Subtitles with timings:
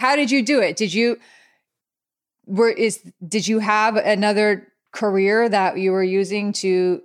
[0.00, 0.76] How did you do it?
[0.76, 1.18] Did you
[2.46, 7.02] were is did you have another career that you were using to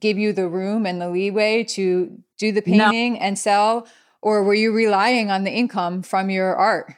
[0.00, 3.18] give you the room and the leeway to do the painting no.
[3.20, 3.86] and sell
[4.22, 6.94] or were you relying on the income from your art?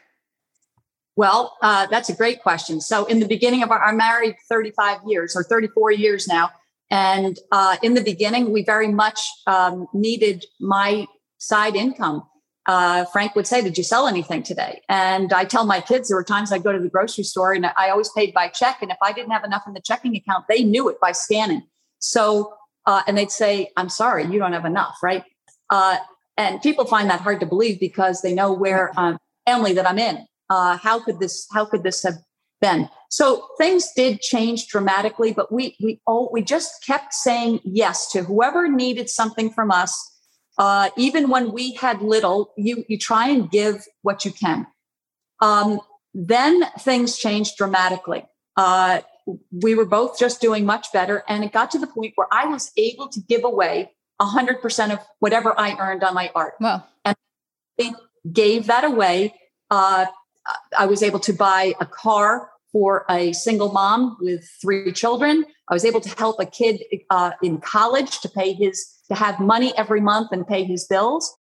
[1.15, 2.81] Well, uh, that's a great question.
[2.81, 6.51] So, in the beginning of our, I'm married 35 years or 34 years now.
[6.91, 11.07] And uh, in the beginning, we very much um, needed my
[11.39, 12.23] side income.
[12.67, 14.83] Uh, Frank would say, Did you sell anything today?
[14.89, 17.67] And I tell my kids there were times I'd go to the grocery store and
[17.67, 18.79] I always paid by check.
[18.83, 21.63] And if I didn't have enough in the checking account, they knew it by scanning.
[21.99, 22.55] So,
[22.87, 25.25] uh, and they'd say, I'm sorry, you don't have enough, right?
[25.71, 25.99] Uh,
[26.37, 29.99] and people find that hard to believe because they know where um, family that I'm
[29.99, 32.17] in uh, how could this how could this have
[32.61, 38.11] been so things did change dramatically but we we oh we just kept saying yes
[38.13, 40.12] to whoever needed something from us
[40.59, 44.67] uh, even when we had little you you try and give what you can.
[45.41, 45.81] Um,
[46.15, 48.25] then things changed dramatically.
[48.57, 49.01] Uh,
[49.63, 52.45] we were both just doing much better and it got to the point where i
[52.45, 53.89] was able to give away
[54.21, 56.55] 100% of whatever i earned on my art.
[56.61, 56.85] Wow.
[57.05, 57.17] and
[58.31, 59.35] gave that away.
[59.71, 60.07] Uh,
[60.77, 65.45] I was able to buy a car for a single mom with three children.
[65.69, 69.39] I was able to help a kid uh, in college to pay his to have
[69.39, 71.37] money every month and pay his bills.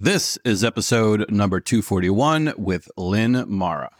[0.00, 3.90] This is episode number 241 with Lynn Mara.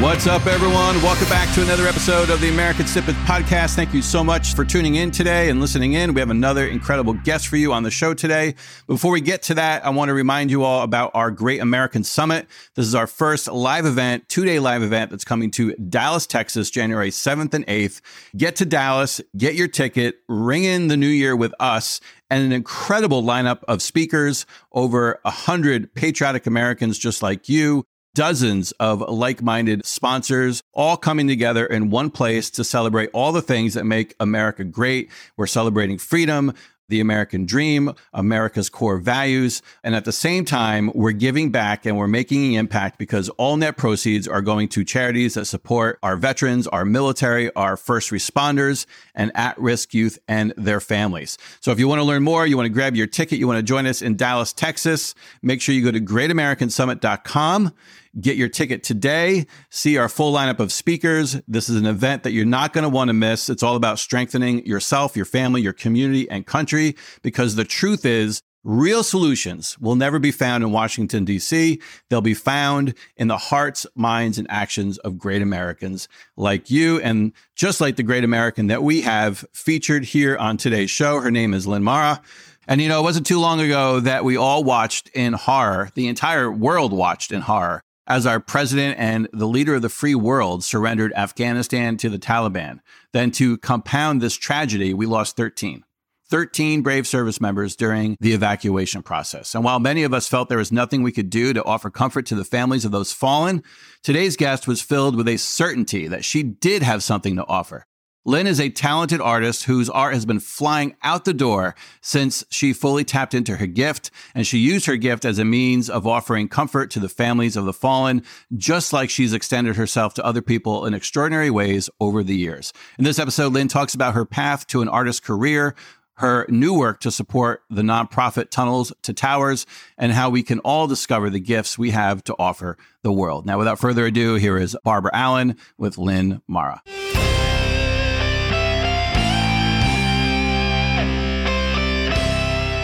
[0.00, 1.00] What's up, everyone?
[1.02, 3.76] Welcome back to another episode of the American Snippets podcast.
[3.76, 6.12] Thank you so much for tuning in today and listening in.
[6.12, 8.56] We have another incredible guest for you on the show today.
[8.86, 12.04] Before we get to that, I want to remind you all about our Great American
[12.04, 12.46] Summit.
[12.74, 16.68] This is our first live event, two day live event that's coming to Dallas, Texas,
[16.70, 18.02] January 7th and 8th.
[18.36, 22.52] Get to Dallas, get your ticket, ring in the new year with us and an
[22.52, 29.42] incredible lineup of speakers, over a hundred patriotic Americans just like you, dozens of like
[29.42, 34.14] minded sponsors all coming together in one place to celebrate all the things that make
[34.18, 35.10] America great.
[35.36, 36.54] We're celebrating freedom,
[36.88, 39.60] the American dream, America's core values.
[39.82, 43.56] And at the same time, we're giving back and we're making an impact because all
[43.56, 48.86] net proceeds are going to charities that support our veterans, our military, our first responders,
[49.14, 51.38] and at risk youth and their families.
[51.60, 53.58] So if you want to learn more, you want to grab your ticket, you want
[53.58, 57.72] to join us in Dallas, Texas, make sure you go to greatamericansummit.com.
[58.20, 59.46] Get your ticket today.
[59.70, 61.40] See our full lineup of speakers.
[61.46, 63.50] This is an event that you're not going to want to miss.
[63.50, 68.42] It's all about strengthening yourself, your family, your community, and country because the truth is,
[68.66, 71.80] Real solutions will never be found in Washington, D.C.
[72.10, 77.00] They'll be found in the hearts, minds, and actions of great Americans like you.
[77.00, 81.30] And just like the great American that we have featured here on today's show, her
[81.30, 82.20] name is Lynn Mara.
[82.66, 86.08] And you know, it wasn't too long ago that we all watched in horror, the
[86.08, 90.64] entire world watched in horror, as our president and the leader of the free world
[90.64, 92.80] surrendered Afghanistan to the Taliban.
[93.12, 95.84] Then, to compound this tragedy, we lost 13.
[96.28, 99.54] 13 brave service members during the evacuation process.
[99.54, 102.26] And while many of us felt there was nothing we could do to offer comfort
[102.26, 103.62] to the families of those fallen,
[104.02, 107.86] today's guest was filled with a certainty that she did have something to offer.
[108.26, 112.72] Lynn is a talented artist whose art has been flying out the door since she
[112.72, 116.48] fully tapped into her gift, and she used her gift as a means of offering
[116.48, 118.24] comfort to the families of the fallen,
[118.56, 122.72] just like she's extended herself to other people in extraordinary ways over the years.
[122.98, 125.76] In this episode, Lynn talks about her path to an artist's career,
[126.14, 129.66] her new work to support the nonprofit Tunnels to Towers,
[129.96, 133.46] and how we can all discover the gifts we have to offer the world.
[133.46, 136.82] Now, without further ado, here is Barbara Allen with Lynn Mara.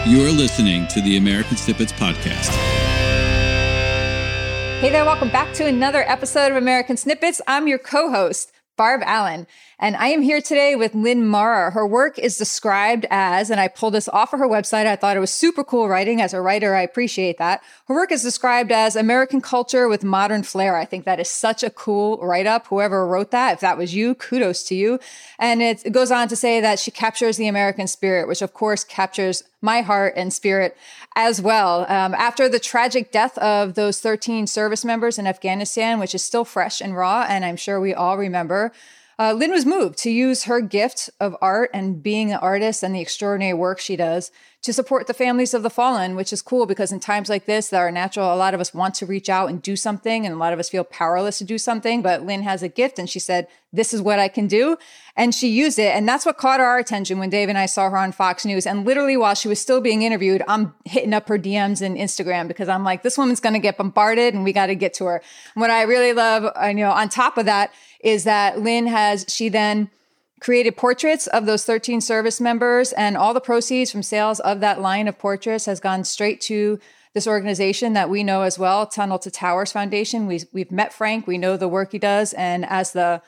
[0.05, 2.49] You're listening to the American Snippets Podcast.
[4.81, 7.39] Hey there, welcome back to another episode of American Snippets.
[7.47, 9.47] I'm your co host, Barb Allen.
[9.79, 11.71] And I am here today with Lynn Mara.
[11.71, 14.87] Her work is described as, and I pulled this off of her website.
[14.87, 16.19] I thought it was super cool writing.
[16.19, 17.61] As a writer, I appreciate that.
[17.87, 20.75] Her work is described as American culture with modern flair.
[20.75, 22.67] I think that is such a cool write up.
[22.67, 24.99] Whoever wrote that, if that was you, kudos to you.
[25.39, 28.53] And it, it goes on to say that she captures the American spirit, which of
[28.53, 30.77] course captures my heart and spirit
[31.15, 31.85] as well.
[31.89, 36.45] Um, after the tragic death of those 13 service members in Afghanistan, which is still
[36.45, 38.71] fresh and raw, and I'm sure we all remember,
[39.17, 42.93] uh, Lynn was moved to use her gift of art and being an artist and
[42.93, 44.31] the extraordinary work she does
[44.63, 47.67] to support the families of the fallen, which is cool because in times like this,
[47.67, 50.33] that are natural, a lot of us want to reach out and do something, and
[50.33, 52.01] a lot of us feel powerless to do something.
[52.01, 54.77] But Lynn has a gift, and she said, This is what I can do.
[55.17, 55.93] And she used it.
[55.93, 58.65] And that's what caught our attention when Dave and I saw her on Fox News.
[58.65, 62.47] And literally, while she was still being interviewed, I'm hitting up her DMs and Instagram
[62.47, 65.05] because I'm like, This woman's going to get bombarded, and we got to get to
[65.05, 65.21] her.
[65.55, 69.25] And what I really love, you know, on top of that, is that Lynn has,
[69.27, 69.89] she then,
[70.43, 74.81] created portraits of those 13 service members, and all the proceeds from sales of that
[74.81, 76.79] line of portraits has gone straight to
[77.13, 80.27] this organization that we know as well, Tunnel to Towers Foundation.
[80.27, 83.21] We, we've met Frank, we know the work he does, and as the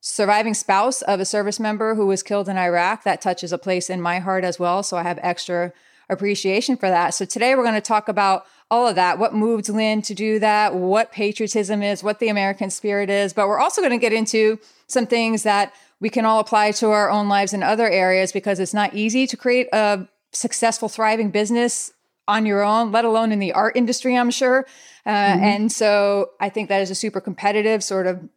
[0.00, 3.88] surviving spouse of a service member who was killed in Iraq, that touches a place
[3.88, 4.82] in my heart as well.
[4.82, 5.72] So I have extra
[6.08, 7.10] appreciation for that.
[7.10, 10.38] So today we're going to talk about all of that, what moved Lynn to do
[10.40, 14.12] that, what patriotism is, what the American spirit is, but we're also going to get
[14.12, 14.58] into
[14.88, 18.60] some things that we can all apply to our own lives in other areas because
[18.60, 21.92] it's not easy to create a successful, thriving business
[22.28, 24.66] on your own, let alone in the art industry, I'm sure.
[25.04, 25.44] Uh, mm-hmm.
[25.44, 28.28] And so I think that is a super competitive sort of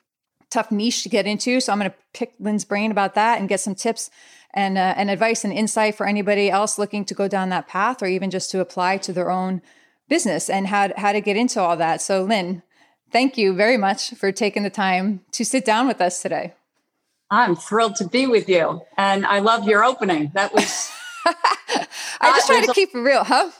[0.50, 1.60] tough niche to get into.
[1.60, 4.10] So I'm going to pick Lynn's brain about that and get some tips
[4.54, 8.02] and uh, and advice and insight for anybody else looking to go down that path
[8.02, 9.62] or even just to apply to their own
[10.08, 12.02] business and how how to get into all that.
[12.02, 12.64] So Lynn,
[13.12, 16.54] thank you very much for taking the time to sit down with us today.
[17.32, 18.82] I'm thrilled to be with you.
[18.98, 20.32] And I love your opening.
[20.34, 20.92] That was.
[21.26, 23.52] I just try to keep it real, huh?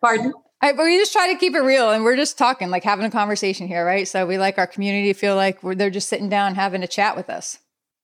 [0.00, 0.32] Pardon?
[0.62, 3.10] I, we just try to keep it real and we're just talking, like having a
[3.10, 4.06] conversation here, right?
[4.06, 7.30] So we like our community feel like they're just sitting down having a chat with
[7.30, 7.58] us.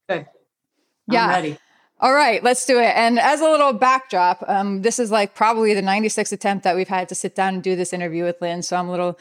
[0.08, 0.20] Good.
[0.20, 1.28] I'm yeah.
[1.28, 1.58] ready.
[1.98, 2.92] All right, let's do it.
[2.94, 6.88] And as a little backdrop, um, this is like probably the 96th attempt that we've
[6.88, 8.62] had to sit down and do this interview with Lynn.
[8.62, 9.18] So I'm a little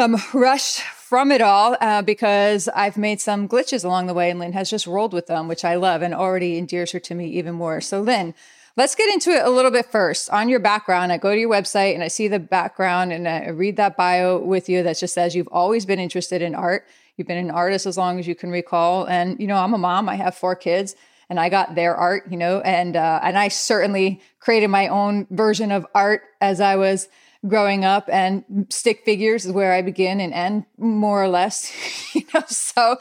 [0.00, 4.40] um, rushed from it all uh, because I've made some glitches along the way, and
[4.40, 7.28] Lynn has just rolled with them, which I love and already endears her to me
[7.28, 7.80] even more.
[7.80, 8.34] So, Lynn,
[8.76, 10.30] let's get into it a little bit first.
[10.30, 13.48] On your background, I go to your website and I see the background and I
[13.50, 16.86] read that bio with you that just says you've always been interested in art.
[17.16, 19.06] You've been an artist as long as you can recall.
[19.06, 20.96] And, you know, I'm a mom, I have four kids
[21.28, 25.26] and I got their art, you know, and uh, and I certainly created my own
[25.30, 27.08] version of art as I was
[27.46, 31.72] growing up and stick figures is where I begin and end more or less,
[32.14, 32.98] you know, so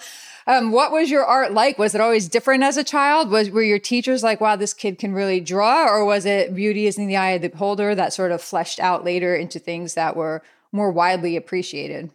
[0.48, 1.78] um, what was your art like?
[1.78, 3.30] Was it always different as a child?
[3.30, 6.88] Was were your teachers like, wow, this kid can really draw, or was it beauty
[6.88, 9.94] is in the eye of the beholder that sort of fleshed out later into things
[9.94, 10.42] that were
[10.72, 12.10] more widely appreciated?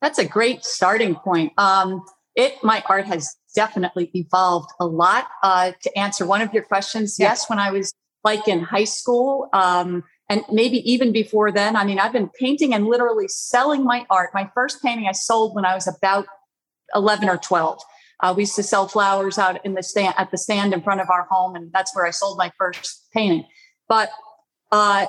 [0.00, 1.52] That's a great starting point.
[1.58, 2.02] Um,
[2.34, 5.26] it my art has definitely evolved a lot.
[5.42, 7.28] Uh, to answer one of your questions, yeah.
[7.28, 7.92] yes, when I was
[8.22, 11.76] like in high school, um, and maybe even before then.
[11.76, 14.30] I mean, I've been painting and literally selling my art.
[14.32, 16.26] My first painting I sold when I was about
[16.94, 17.80] 11 or 12.
[18.20, 21.00] Uh, we used to sell flowers out in the stand at the stand in front
[21.00, 23.44] of our home, and that's where I sold my first painting.
[23.88, 24.10] But
[24.72, 25.06] uh,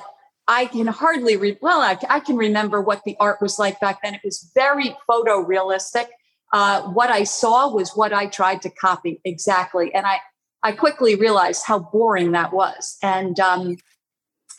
[0.48, 1.58] I can hardly read.
[1.62, 4.14] Well, I, I, can remember what the art was like back then.
[4.14, 6.06] It was very photorealistic.
[6.52, 10.18] Uh, what I saw was what I tried to copy exactly, and I
[10.62, 12.96] I quickly realized how boring that was.
[13.02, 13.76] And um,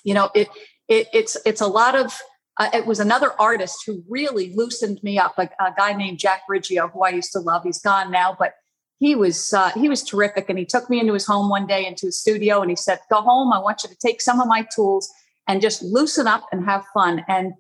[0.08, 0.48] you know it,
[0.88, 2.18] it it's it's a lot of
[2.60, 6.42] uh, it was another artist who really loosened me up a, a, guy named jack
[6.50, 7.62] riggio who i used to love.
[7.64, 8.54] He's gone now but
[9.00, 10.50] he was uh, he was terrific.
[10.50, 13.00] And he took me into his home one day into his studio and he said
[13.10, 13.54] go home.
[13.54, 15.10] I want you to take some of my tools
[15.48, 17.24] and just loosen up and have fun.
[17.28, 17.54] And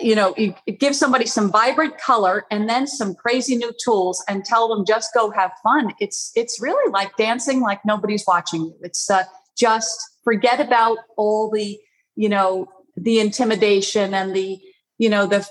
[0.00, 4.42] you know you give somebody some vibrant color and then some crazy new tools and
[4.44, 5.92] tell them just go have fun.
[6.00, 8.76] It's it's really like dancing like nobody's watching you.
[8.82, 9.24] It's uh,
[9.56, 11.78] just forget about all the
[12.16, 14.58] you know the intimidation and the
[14.98, 15.46] you know the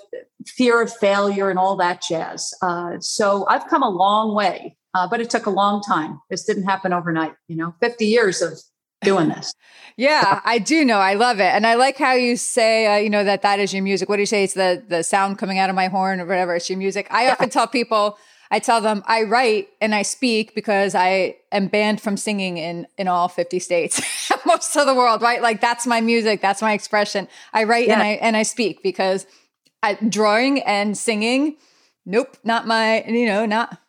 [0.45, 2.53] fear of failure and all that jazz.
[2.61, 6.21] Uh, so i've come a long way uh, but it took a long time.
[6.29, 8.59] This didn't happen overnight you know 50 years of
[9.01, 9.53] doing this.
[9.97, 10.97] Yeah i do know.
[10.97, 11.53] I love it.
[11.53, 14.09] And i like how you say uh, you know that that is your music.
[14.09, 14.43] What do you say?
[14.43, 16.55] It's the the sound coming out of my horn or whatever.
[16.55, 17.07] It's your music.
[17.11, 18.17] I often tell people
[18.53, 22.85] I tell them I write and I speak because I am banned from singing in
[22.99, 23.99] in all 50 states,
[24.45, 25.41] most of the world, right?
[25.41, 27.27] Like that's my music, that's my expression.
[27.53, 27.93] I write yeah.
[27.93, 29.25] and I and I speak because
[29.81, 31.57] I, drawing and singing,
[32.05, 33.79] nope, not my, you know, not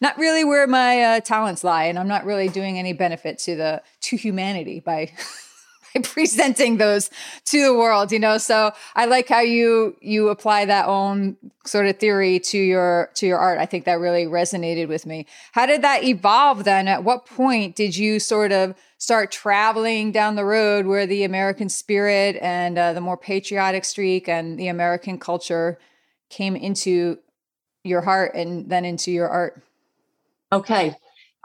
[0.00, 3.56] not really where my uh, talents lie, and I'm not really doing any benefit to
[3.56, 5.12] the to humanity by
[6.02, 7.10] presenting those
[7.46, 8.38] to the world you know?
[8.38, 11.36] So i like how you you apply that own
[11.68, 13.58] sort of theory to your to your art.
[13.58, 15.26] I think that really resonated with me.
[15.52, 16.88] How did that evolve then?
[16.88, 21.68] At what point did you sort of start traveling down the road where the american
[21.68, 25.78] spirit and uh, the more patriotic streak and the american culture
[26.30, 27.18] came into
[27.84, 29.62] your heart and then into your art?
[30.50, 30.94] Okay.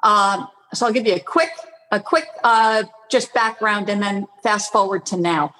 [0.03, 1.51] Um, so i'll give you a quick
[1.93, 5.53] a quick uh, just background and then fast forward to now.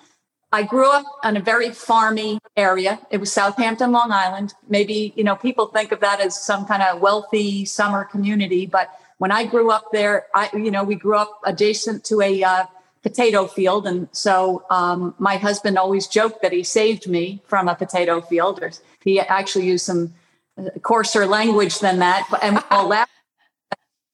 [0.52, 3.00] I grew up in a very farmy area.
[3.12, 4.54] It was Southampton, Long Island.
[4.68, 8.66] Maybe, you know, people think of that as some kind of wealthy summer community.
[8.66, 12.44] But when I grew up there, I, you know, we grew up adjacent to a
[12.44, 12.66] uh,
[13.04, 13.86] potato field.
[13.86, 18.64] And so um, my husband always joked that he saved me from a potato field.
[19.04, 20.14] He actually used some
[20.58, 22.28] uh, coarser language than that.
[22.42, 23.13] And we all laughed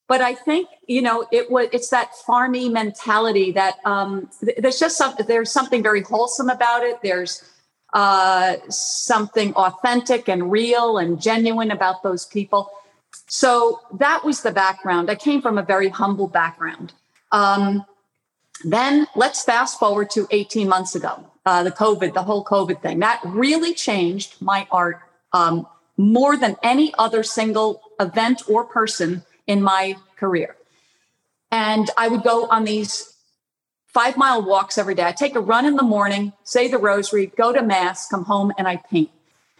[0.09, 4.97] but I think you know it was it's that farmy mentality that um, there's just
[4.97, 7.01] some there's something very wholesome about it.
[7.01, 7.43] There's
[7.93, 12.71] uh, something authentic and real and genuine about those people.
[13.27, 15.09] So that was the background.
[15.09, 16.93] I came from a very humble background.
[17.31, 17.85] Um,
[18.65, 22.99] then let's fast forward to 18 months ago, uh, the COVID, the whole COVID thing.
[22.99, 24.99] That really changed my art
[25.33, 25.65] um,
[25.97, 30.55] more than any other single event or person in my career.
[31.51, 33.15] And I would go on these
[33.87, 35.03] five mile walks every day.
[35.03, 38.53] I take a run in the morning, say the rosary, go to mass, come home,
[38.57, 39.09] and I paint.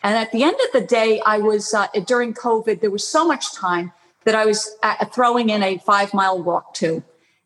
[0.04, 3.28] And at the end of the day, I was uh, during COVID, there was so
[3.28, 3.92] much time
[4.26, 7.04] that I was uh, throwing in a five mile walk too.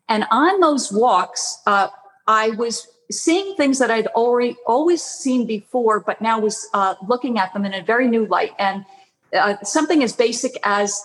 [0.08, 1.88] And on those walks, uh,
[2.26, 7.38] I was seeing things that I'd already always seen before, but now was uh, looking
[7.38, 8.52] at them in a very new light.
[8.58, 8.84] And
[9.32, 11.00] uh, something as basic as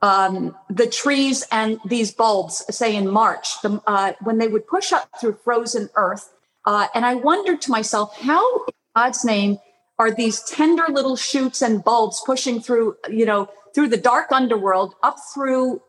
[0.00, 4.92] um, the trees and these bulbs, say in March, the, uh, when they would push
[4.92, 6.32] up through frozen earth.
[6.64, 9.58] Uh, and I wondered to myself, how in God's name
[9.98, 14.94] are these tender little shoots and bulbs pushing through, you know, through the dark underworld,
[15.02, 15.82] up through,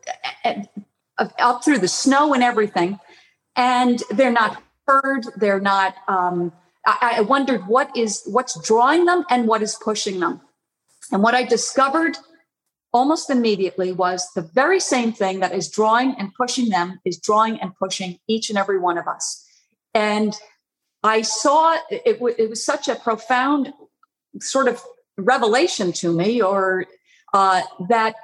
[0.44, 0.54] uh,
[1.38, 2.98] up through the snow and everything,
[3.56, 5.26] and they're not heard.
[5.36, 5.94] They're not.
[6.08, 6.52] Um,
[6.86, 10.40] I, I wondered what is what's drawing them and what is pushing them.
[11.12, 12.16] And what I discovered
[12.92, 17.60] almost immediately was the very same thing that is drawing and pushing them is drawing
[17.60, 19.46] and pushing each and every one of us.
[19.94, 20.34] And
[21.02, 23.72] I saw it, w- it was such a profound
[24.40, 24.82] sort of
[25.16, 26.86] revelation to me, or
[27.32, 28.14] uh, that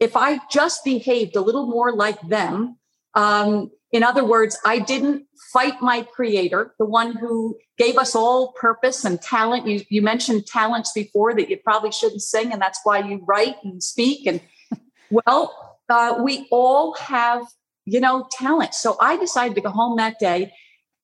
[0.00, 2.78] if I just behaved a little more like them,
[3.14, 8.52] um, in other words, I didn't fight my creator, the one who gave us all
[8.52, 9.66] purpose and talent.
[9.66, 13.56] You, you mentioned talents before that you probably shouldn't sing, and that's why you write
[13.62, 14.26] and speak.
[14.26, 14.40] And
[15.10, 17.44] well, uh, we all have,
[17.84, 18.72] you know, talent.
[18.72, 20.52] So I decided to go home that day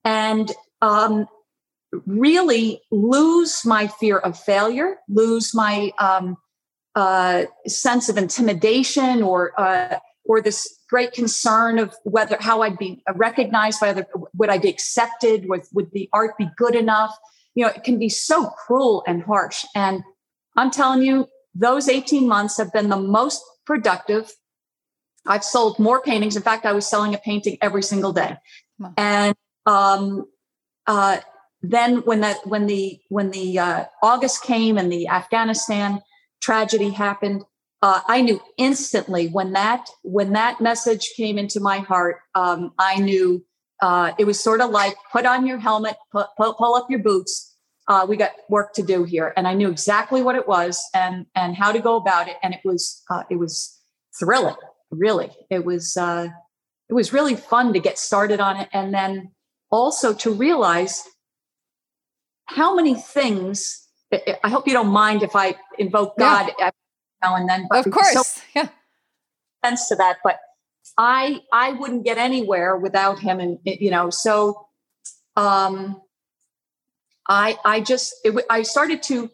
[0.03, 0.50] and
[0.81, 1.27] um,
[2.07, 6.38] really lose my fear of failure, lose my um,
[6.95, 13.02] uh, sense of intimidation or uh, or this great concern of whether how I'd be
[13.14, 15.49] recognized by other, would I be accepted?
[15.49, 17.16] Would, would the art be good enough?
[17.54, 19.64] You know, it can be so cruel and harsh.
[19.75, 20.04] And
[20.54, 24.30] I'm telling you, those 18 months have been the most productive.
[25.26, 26.37] I've sold more paintings.
[26.37, 28.37] In fact, I was selling a painting every single day.
[28.97, 29.35] And
[29.66, 30.26] um,
[30.87, 31.18] uh,
[31.62, 36.00] then when that when the when the uh, August came and the Afghanistan
[36.40, 37.42] tragedy happened,
[37.80, 42.16] uh, I knew instantly when that when that message came into my heart.
[42.35, 43.44] Um, I knew
[43.80, 46.99] uh, it was sort of like put on your helmet, pull, pull, pull up your
[46.99, 47.56] boots.
[47.87, 51.26] Uh, we got work to do here, and I knew exactly what it was and
[51.35, 52.37] and how to go about it.
[52.42, 53.80] And it was uh, it was
[54.18, 54.56] thrilling,
[54.90, 55.30] really.
[55.49, 56.28] It was uh,
[56.88, 59.30] it was really fun to get started on it, and then
[59.70, 61.04] also to realize
[62.47, 63.85] how many things.
[64.42, 66.50] I hope you don't mind if I invoke God.
[66.58, 66.70] Yeah
[67.23, 67.67] now and then.
[67.69, 68.69] But of course, so yeah.
[69.65, 70.39] Sense to that, but
[70.97, 74.69] I I wouldn't get anywhere without him, and you know, so
[75.37, 76.01] um,
[77.29, 79.31] I I just it, I started to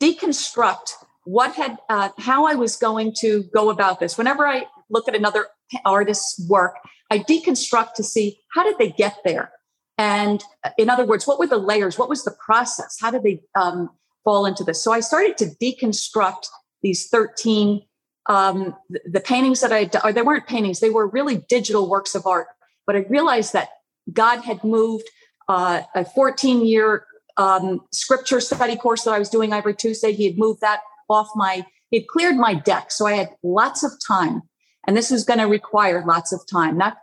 [0.00, 0.90] deconstruct
[1.24, 4.18] what had uh, how I was going to go about this.
[4.18, 5.46] Whenever I look at another
[5.84, 6.76] artist's work,
[7.10, 9.52] I deconstruct to see how did they get there,
[9.96, 11.98] and uh, in other words, what were the layers?
[11.98, 12.96] What was the process?
[13.00, 13.90] How did they um,
[14.24, 14.82] fall into this?
[14.82, 16.46] So I started to deconstruct
[16.84, 17.82] these 13
[18.26, 22.26] um, the, paintings that I or they weren't paintings, they were really digital works of
[22.26, 22.46] art.
[22.86, 23.70] But I realized that
[24.12, 25.08] God had moved
[25.48, 30.12] uh, a 14 year um, scripture study course that I was doing every Tuesday.
[30.12, 32.92] He had moved that off my, he had cleared my deck.
[32.92, 34.42] So I had lots of time.
[34.86, 36.76] And this is going to require lots of time.
[36.76, 36.96] Not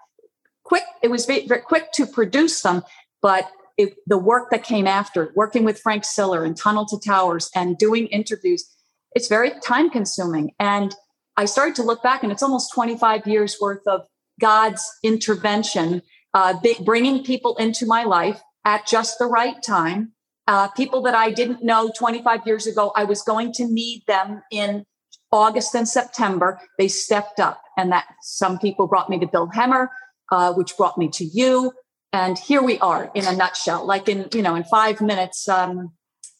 [0.63, 2.83] quick, it was very, very quick to produce them,
[3.21, 7.49] but it, the work that came after, working with Frank Siller and Tunnel to Towers
[7.55, 8.69] and doing interviews,
[9.13, 10.51] it's very time consuming.
[10.59, 10.95] And
[11.37, 14.01] I started to look back, and it's almost 25 years worth of
[14.39, 16.01] God's intervention,
[16.33, 16.53] uh,
[16.83, 20.13] bringing people into my life at just the right time.
[20.47, 24.41] Uh, people that I didn't know 25 years ago, I was going to need them
[24.51, 24.85] in
[25.31, 26.59] August and September.
[26.77, 29.89] They stepped up, and that some people brought me to Bill Hemmer.
[30.31, 31.73] uh, which brought me to you.
[32.13, 33.85] And here we are in a nutshell.
[33.85, 35.91] Like in, you know, in five minutes, um,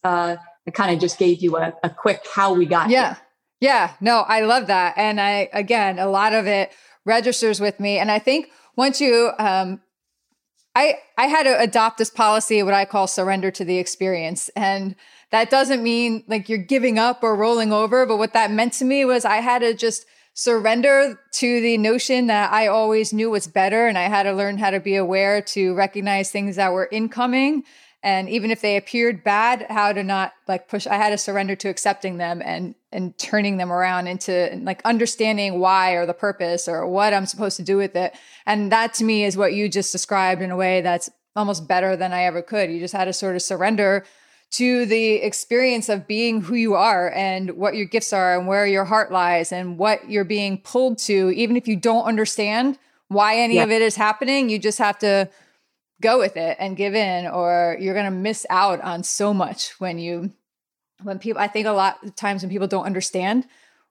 [0.04, 0.38] uh,
[0.68, 3.16] I kind of just gave you a, a quick how we got yeah.
[3.16, 3.18] here.
[3.62, 3.94] Yeah.
[4.02, 4.98] No, I love that.
[4.98, 6.72] And I, again, a lot of it
[7.06, 7.98] registers with me.
[8.00, 9.82] And I think once you, um,
[10.74, 14.50] I, I had to adopt this policy, what I call surrender to the experience.
[14.56, 14.96] And
[15.32, 18.06] that doesn't mean like you're giving up or rolling over.
[18.06, 22.28] But what that meant to me was I had to just surrender to the notion
[22.28, 23.88] that I always knew what's better.
[23.88, 27.64] And I had to learn how to be aware to recognize things that were incoming.
[28.04, 31.56] And even if they appeared bad, how to not like push, I had to surrender
[31.58, 36.68] to accepting them and, and turning them around into like understanding why or the purpose
[36.68, 38.16] or what I'm supposed to do with it.
[38.46, 41.96] And that to me is what you just described in a way that's almost better
[41.96, 42.72] than I ever could.
[42.72, 44.04] You just had to sort of surrender
[44.52, 48.68] to the experience of being who you are and what your gifts are and where
[48.68, 52.78] your heart lies and what you're being pulled to, even if you don't understand
[53.08, 53.64] why any yeah.
[53.64, 55.30] of it is happening, you just have to
[56.02, 59.80] go with it and give in, or you're going to miss out on so much
[59.80, 60.32] when you,
[61.02, 63.46] when people, I think a lot of times when people don't understand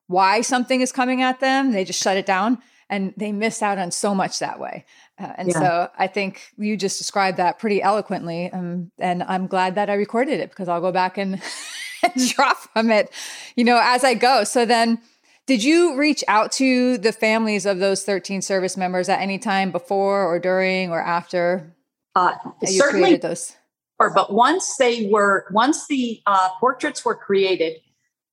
[0.07, 3.79] why something is coming at them, they just shut it down and they miss out
[3.79, 4.85] on so much that way.
[5.19, 5.61] Uh, and yeah.
[5.61, 8.51] so I think you just described that pretty eloquently.
[8.51, 11.41] Um, and I'm glad that I recorded it because I'll go back and,
[12.03, 13.11] and draw from it,
[13.55, 14.45] you know, as I go.
[14.45, 15.01] So then,
[15.47, 19.71] did you reach out to the families of those 13 service members at any time
[19.73, 21.75] before or during or after
[22.15, 23.57] uh, you created those?
[23.99, 27.77] Or, but once they were, once the uh, portraits were created,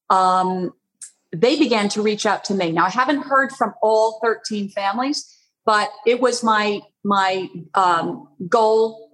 [0.09, 0.73] um,
[1.35, 2.71] they began to reach out to me.
[2.71, 9.11] Now I haven't heard from all 13 families, but it was my my um, goal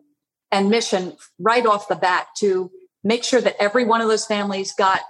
[0.51, 2.71] and mission right off the bat to
[3.03, 5.01] make sure that every one of those families got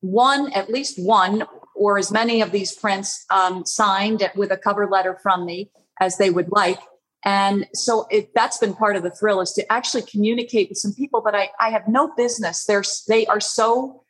[0.00, 1.44] one, at least one,
[1.74, 5.70] or as many of these prints um, signed with a cover letter from me
[6.00, 6.78] as they would like.
[7.24, 10.94] And so it, that's been part of the thrill is to actually communicate with some
[10.94, 12.64] people that I, I have no business.
[12.64, 14.02] They're, they are so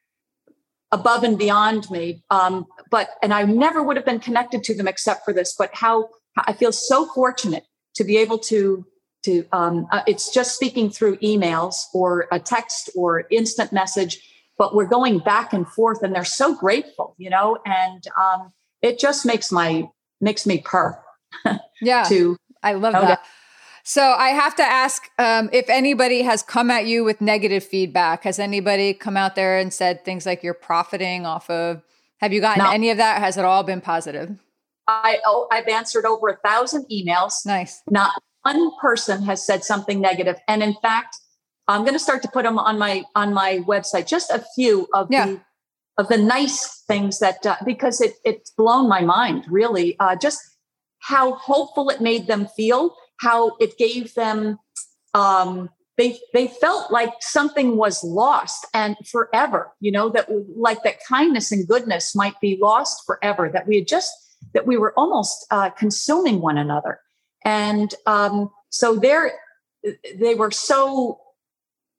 [0.92, 2.22] above and beyond me.
[2.30, 5.70] Um, but, and I never would have been connected to them except for this, but
[5.74, 6.08] how
[6.46, 8.86] I feel so fortunate to be able to,
[9.24, 14.20] to, um, uh, it's just speaking through emails or a text or instant message,
[14.56, 18.98] but we're going back and forth and they're so grateful, you know, and, um, it
[18.98, 19.88] just makes my,
[20.20, 20.98] makes me purr.
[21.82, 22.04] yeah.
[22.08, 23.22] to, I love that.
[23.84, 28.24] So I have to ask um, if anybody has come at you with negative feedback.
[28.24, 31.82] Has anybody come out there and said things like you're profiting off of?
[32.20, 32.70] Have you gotten no.
[32.70, 33.20] any of that?
[33.20, 34.36] Has it all been positive?
[34.88, 37.46] I oh, I've answered over a thousand emails.
[37.46, 37.82] Nice.
[37.88, 41.16] Not one person has said something negative, and in fact,
[41.68, 44.06] I'm going to start to put them on my on my website.
[44.06, 45.26] Just a few of yeah.
[45.26, 45.40] the
[45.98, 49.96] of the nice things that uh, because it it's blown my mind really.
[50.00, 50.40] Uh, just
[51.00, 54.58] how hopeful it made them feel how it gave them
[55.14, 60.98] um, they they felt like something was lost and forever you know that like that
[61.08, 64.12] kindness and goodness might be lost forever that we had just
[64.54, 67.00] that we were almost uh, consuming one another.
[67.44, 69.32] And um, so there
[70.16, 71.20] they were so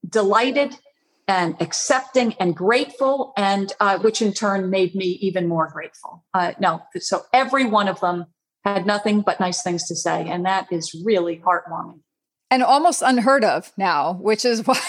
[0.08, 0.78] delighted
[1.28, 6.26] and accepting and grateful and uh, which in turn made me even more grateful.
[6.34, 8.26] Uh, no so every one of them
[8.63, 10.28] had nothing but nice things to say.
[10.28, 12.00] And that is really heartwarming.
[12.52, 14.80] And almost unheard of now, which is why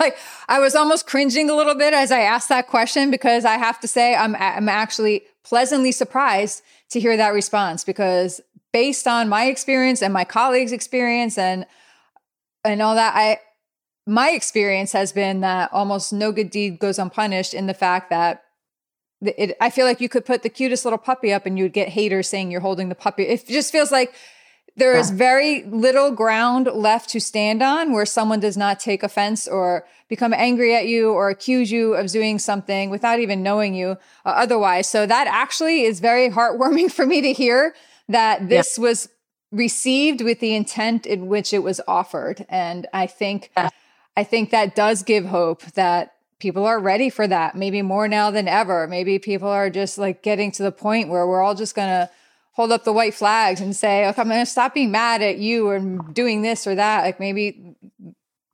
[0.00, 0.16] like
[0.48, 3.78] I was almost cringing a little bit as I asked that question because I have
[3.80, 8.40] to say I'm I'm actually pleasantly surprised to hear that response because
[8.72, 11.66] based on my experience and my colleagues' experience and
[12.64, 13.38] and all that I
[14.06, 18.44] my experience has been that almost no good deed goes unpunished in the fact that
[19.22, 21.72] it, I feel like you could put the cutest little puppy up and you would
[21.72, 23.24] get haters saying you're holding the puppy.
[23.24, 24.14] It just feels like
[24.76, 29.46] there is very little ground left to stand on where someone does not take offense
[29.46, 33.90] or become angry at you or accuse you of doing something without even knowing you
[33.90, 34.88] uh, otherwise.
[34.88, 37.74] So that actually is very heartwarming for me to hear
[38.08, 38.82] that this yeah.
[38.82, 39.08] was
[39.52, 42.46] received with the intent in which it was offered.
[42.48, 43.70] And I think yeah.
[44.16, 48.30] I think that does give hope that people are ready for that, maybe more now
[48.30, 48.88] than ever.
[48.88, 52.10] Maybe people are just like getting to the point where we're all just going to
[52.52, 55.38] hold up the white flags and say, okay, I'm going to stop being mad at
[55.38, 57.04] you and doing this or that.
[57.04, 57.76] Like maybe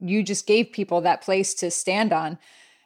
[0.00, 2.38] you just gave people that place to stand on.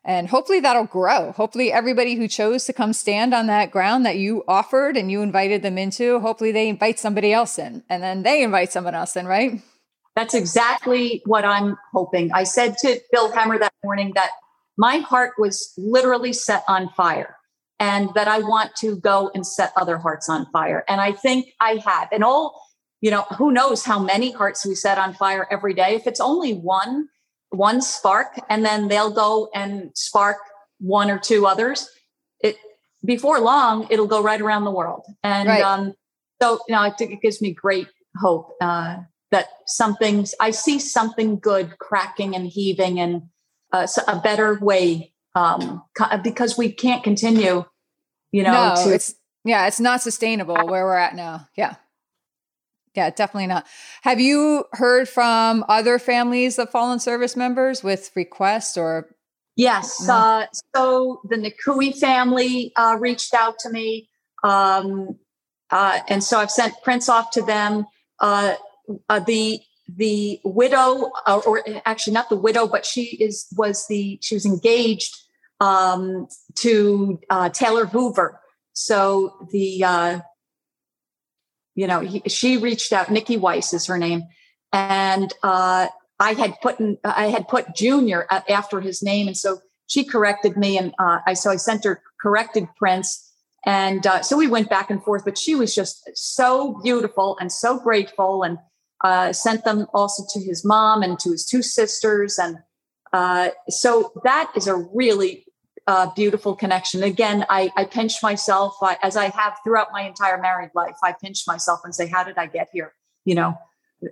[0.02, 1.32] And hopefully that'll grow.
[1.32, 5.20] Hopefully, everybody who chose to come stand on that ground that you offered and you
[5.20, 9.14] invited them into, hopefully they invite somebody else in and then they invite someone else
[9.14, 9.60] in, right?
[10.16, 12.32] That's exactly what I'm hoping.
[12.32, 14.30] I said to Bill Hemmer that morning that
[14.80, 17.36] my heart was literally set on fire
[17.78, 20.84] and that I want to go and set other hearts on fire.
[20.88, 22.08] And I think I have.
[22.10, 22.58] And all
[23.02, 25.94] you know, who knows how many hearts we set on fire every day.
[25.94, 27.08] If it's only one,
[27.50, 30.38] one spark, and then they'll go and spark
[30.78, 31.88] one or two others,
[32.40, 32.56] it
[33.04, 35.04] before long it'll go right around the world.
[35.22, 35.62] And right.
[35.62, 35.94] um,
[36.42, 38.98] so, you know, I think it gives me great hope uh,
[39.30, 43.22] that something I see something good cracking and heaving and
[43.72, 45.82] uh, a better way um,
[46.22, 47.64] because we can't continue.
[48.32, 51.48] You know, no, to- it's yeah, it's not sustainable where we're at now.
[51.56, 51.76] Yeah.
[52.94, 53.66] Yeah, definitely not.
[54.02, 59.08] Have you heard from other families of fallen service members with requests or?
[59.56, 60.08] Yes.
[60.08, 64.08] Uh, so the Nikoui family uh, reached out to me.
[64.42, 65.18] Um,
[65.70, 67.86] uh, and so I've sent prints off to them.
[68.18, 68.54] Uh,
[69.08, 69.60] uh, the
[69.96, 74.46] the widow, uh, or actually not the widow, but she is was the she was
[74.46, 75.16] engaged
[75.60, 78.40] um, to uh, Taylor Hoover.
[78.72, 80.20] So the uh,
[81.74, 83.10] you know, he, she reached out.
[83.10, 84.24] Nikki Weiss is her name,
[84.72, 89.58] and uh, I had put in, I had put Junior after his name, and so
[89.86, 93.32] she corrected me, and uh, I so I sent her corrected prints,
[93.64, 95.24] and uh, so we went back and forth.
[95.24, 98.58] But she was just so beautiful and so grateful, and
[99.02, 102.58] uh, sent them also to his mom and to his two sisters, and
[103.12, 105.44] uh, so that is a really
[105.86, 107.02] uh, beautiful connection.
[107.02, 110.96] Again, I, I pinch myself I, as I have throughout my entire married life.
[111.02, 112.92] I pinch myself and say, "How did I get here?"
[113.24, 113.58] You know,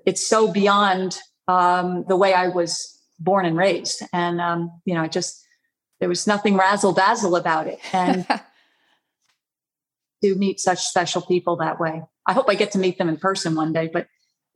[0.07, 5.03] it's so beyond um, the way I was born and raised, and um, you know,
[5.03, 5.45] I just
[6.01, 8.27] there was nothing razzle dazzle about it, and
[10.23, 12.03] to meet such special people that way.
[12.27, 14.07] I hope I get to meet them in person one day, but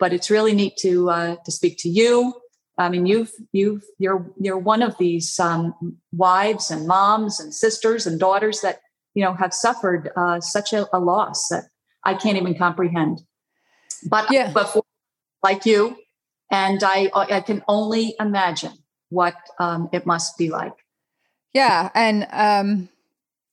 [0.03, 2.35] but it's really neat to uh, to speak to you
[2.79, 5.75] I mean, you've you've you're you're one of these um,
[6.13, 8.81] wives and moms and sisters and daughters that
[9.15, 11.65] you know have suffered uh, such a, a, loss that
[12.05, 13.21] I can't even comprehend.
[14.09, 14.53] But yeah.
[14.53, 14.85] before,
[15.43, 15.97] like you,
[16.51, 18.73] and I I can only imagine
[19.11, 20.75] what um, it must be like.
[21.53, 22.89] Yeah, and um,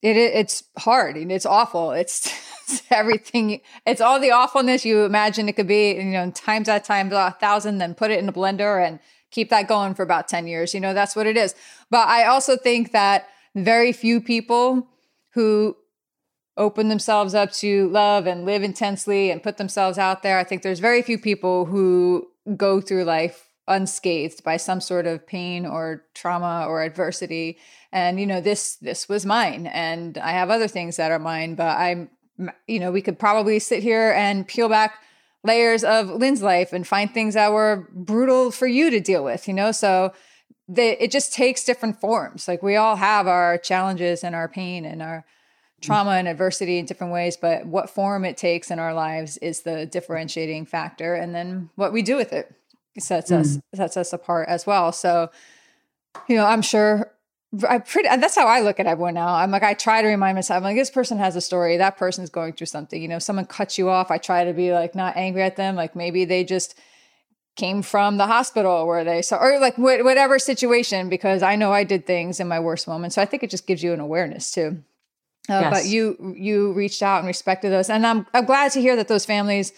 [0.01, 1.91] it it's hard and it's awful.
[1.91, 2.33] It's,
[2.69, 3.61] it's everything.
[3.85, 5.93] It's all the awfulness you imagine it could be.
[5.93, 7.77] You know, times that times a thousand.
[7.77, 8.99] Then put it in a blender and
[9.31, 10.73] keep that going for about ten years.
[10.73, 11.55] You know, that's what it is.
[11.89, 14.87] But I also think that very few people
[15.33, 15.75] who
[16.57, 20.37] open themselves up to love and live intensely and put themselves out there.
[20.37, 22.27] I think there's very few people who
[22.57, 27.57] go through life unscathed by some sort of pain or trauma or adversity
[27.91, 31.53] and you know this this was mine and i have other things that are mine
[31.53, 32.09] but i'm
[32.67, 35.01] you know we could probably sit here and peel back
[35.43, 39.47] layers of lynn's life and find things that were brutal for you to deal with
[39.47, 39.71] you know?
[39.71, 40.13] So
[40.71, 42.47] the, it just takes different forms.
[42.47, 45.25] Like we all have our challenges and our pain and our
[45.81, 49.61] trauma and adversity in different ways but what form it takes in our lives is
[49.61, 52.53] the differentiating factor and then what we do with it
[52.99, 53.39] sets mm.
[53.39, 54.91] us sets us apart as well.
[54.91, 55.31] So
[56.27, 57.11] you know i'm sure
[57.67, 59.33] I pretty that's how I look at everyone now.
[59.33, 61.77] I'm like I try to remind myself I'm like this person has a story.
[61.77, 63.01] That person's going through something.
[63.01, 64.11] You know, someone cuts you off.
[64.11, 65.75] I try to be like not angry at them.
[65.75, 66.75] Like maybe they just
[67.55, 71.73] came from the hospital where they saw or like wh- whatever situation because I know
[71.73, 73.15] I did things in my worst moments.
[73.15, 74.83] So I think it just gives you an awareness too.
[75.49, 75.73] Uh, yes.
[75.73, 79.07] But you you reached out and respected those, and I'm I'm glad to hear that
[79.07, 79.73] those families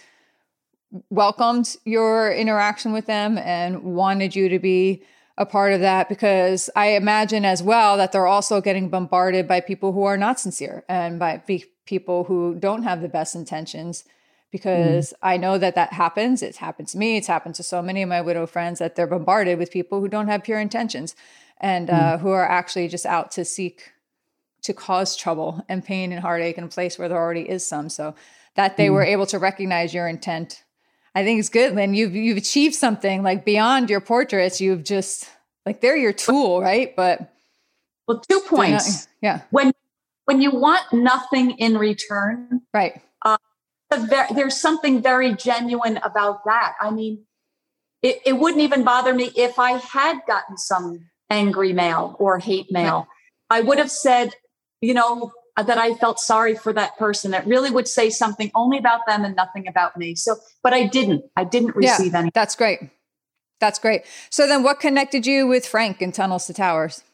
[1.08, 5.02] welcomed your interaction with them and wanted you to be
[5.38, 9.60] a part of that because I imagine as well that they're also getting bombarded by
[9.60, 11.42] people who are not sincere and by
[11.86, 14.04] people who don't have the best intentions.
[14.50, 15.16] Because mm.
[15.22, 16.42] I know that that happens.
[16.42, 17.16] It's happened to me.
[17.16, 20.08] It's happened to so many of my widow friends that they're bombarded with people who
[20.08, 21.16] don't have pure intentions
[21.58, 21.94] and mm.
[21.94, 23.92] uh, who are actually just out to seek
[24.62, 27.88] to cause trouble and pain and heartache in a place where there already is some.
[27.88, 28.14] So
[28.54, 28.92] that they mm.
[28.92, 30.62] were able to recognize your intent
[31.14, 31.94] I think it's good, Lynn.
[31.94, 34.60] You've you've achieved something like beyond your portraits.
[34.60, 35.28] You've just
[35.66, 36.94] like they're your tool, right?
[36.96, 37.32] But
[38.08, 39.06] well, two points.
[39.06, 39.40] Not, yeah.
[39.50, 39.72] When
[40.24, 43.02] when you want nothing in return, right?
[43.24, 43.36] Uh,
[44.34, 46.74] there's something very genuine about that.
[46.80, 47.24] I mean,
[48.02, 52.70] it, it wouldn't even bother me if I had gotten some angry mail or hate
[52.70, 53.06] mail.
[53.50, 53.58] Right.
[53.58, 54.30] I would have said,
[54.80, 58.78] you know, that I felt sorry for that person that really would say something only
[58.78, 60.14] about them and nothing about me.
[60.14, 61.24] So, but I didn't.
[61.36, 62.30] I didn't receive yeah, any.
[62.32, 62.80] That's great.
[63.60, 64.02] That's great.
[64.30, 67.04] So then what connected you with Frank in Tunnels to Towers?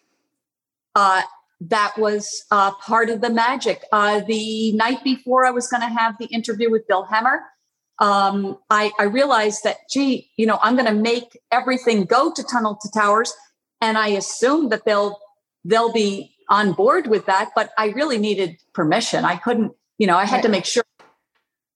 [0.94, 1.22] Uh,
[1.60, 3.82] that was uh, part of the magic.
[3.92, 7.40] Uh, the night before I was going to have the interview with Bill Hemmer,
[7.98, 12.44] um, I, I realized that, gee, you know, I'm going to make everything go to
[12.44, 13.32] Tunnel to Towers.
[13.80, 15.18] And I assume that they'll
[15.64, 19.24] they'll be on board with that, but I really needed permission.
[19.24, 20.84] I couldn't, you know, I had to make sure.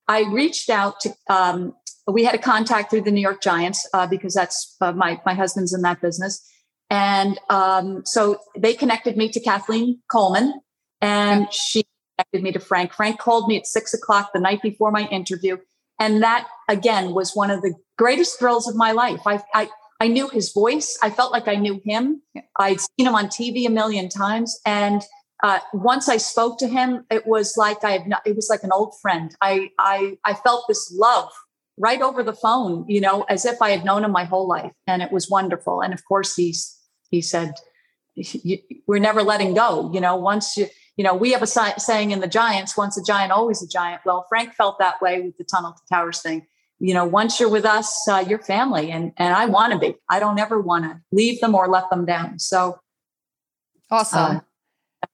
[0.09, 1.75] I reached out to um,
[2.07, 5.35] we had a contact through the New York Giants uh, because that's uh, my my
[5.35, 6.47] husband's in that business,
[6.91, 10.61] and um, so they connected me to Kathleen Coleman,
[11.01, 11.85] and she
[12.17, 12.93] connected me to Frank.
[12.93, 15.57] Frank called me at six o'clock the night before my interview,
[16.01, 19.21] and that again was one of the greatest thrills of my life.
[19.27, 19.69] I I,
[20.03, 20.99] I knew his voice.
[21.01, 22.23] I felt like I knew him.
[22.59, 25.01] I'd seen him on TV a million times, and
[25.45, 28.65] uh, once I spoke to him, it was like I had not, it was like
[28.65, 29.33] an old friend.
[29.41, 31.31] I I I felt this love
[31.79, 34.73] right over the phone, you know, as if I had known him my whole life,
[34.89, 35.81] and it was wonderful.
[35.81, 36.77] And of course, he's
[37.13, 37.55] he said,
[38.89, 42.19] "We're never letting go." You know, once you you know, we have a saying in
[42.19, 45.45] the Giants: "Once a giant, always a giant." Well, Frank felt that way with the
[45.45, 46.49] Tunnel to Towers thing.
[46.83, 49.95] You know, once you're with us, uh, you're family, and and I want to be.
[50.11, 52.41] I don't ever want to leave them or let them down.
[52.41, 52.81] So
[53.89, 54.39] awesome.
[55.01, 55.07] Uh,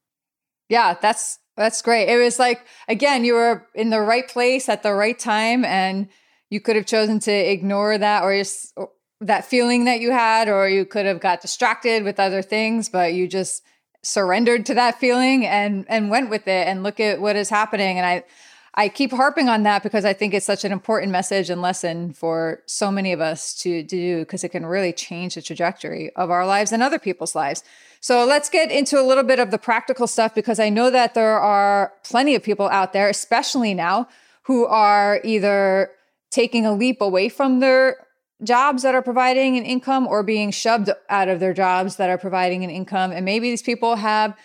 [0.71, 2.09] yeah, that's that's great.
[2.09, 6.09] It was like again, you were in the right place at the right time, and
[6.49, 8.73] you could have chosen to ignore that or just
[9.21, 13.13] that feeling that you had, or you could have got distracted with other things, but
[13.13, 13.63] you just
[14.03, 16.67] surrendered to that feeling and and went with it.
[16.67, 17.99] And look at what is happening.
[17.99, 18.25] And I
[18.79, 22.13] I keep harping on that because I think it's such an important message and lesson
[22.13, 26.15] for so many of us to, to do because it can really change the trajectory
[26.15, 27.65] of our lives and other people's lives.
[28.01, 31.15] So let's get into a little bit of the practical stuff because I know that
[31.15, 34.07] there are plenty of people out there, especially now,
[34.43, 35.91] who are either
[36.31, 38.07] taking a leap away from their
[38.45, 42.19] jobs that are providing an income or being shoved out of their jobs that are
[42.19, 43.11] providing an income.
[43.11, 44.37] And maybe these people have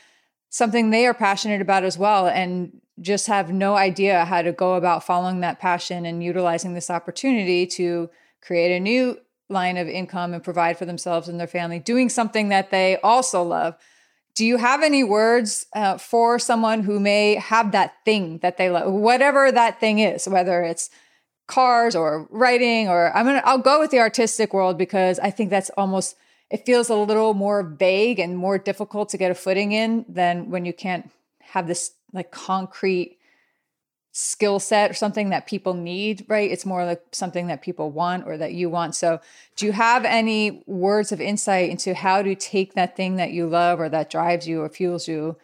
[0.53, 4.75] something they are passionate about as well and just have no idea how to go
[4.75, 8.07] about following that passion and utilizing this opportunity to
[8.39, 9.17] create a new
[9.49, 13.41] line of income and provide for themselves and their family, doing something that they also
[13.41, 13.75] love.
[14.35, 18.69] Do you have any words uh, for someone who may have that thing that they
[18.69, 20.91] love, whatever that thing is, whether it's
[21.47, 25.49] cars or writing or I'm gonna I'll go with the artistic world because I think
[25.49, 26.15] that's almost
[26.49, 30.49] it feels a little more vague and more difficult to get a footing in than
[30.49, 31.09] when you can't
[31.41, 33.17] have this like concrete
[34.15, 36.51] skill set or something that people need, right?
[36.51, 38.95] It's more like something that people want or that you want.
[38.95, 39.19] So,
[39.55, 43.47] do you have any words of insight into how to take that thing that you
[43.47, 45.35] love or that drives you or fuels you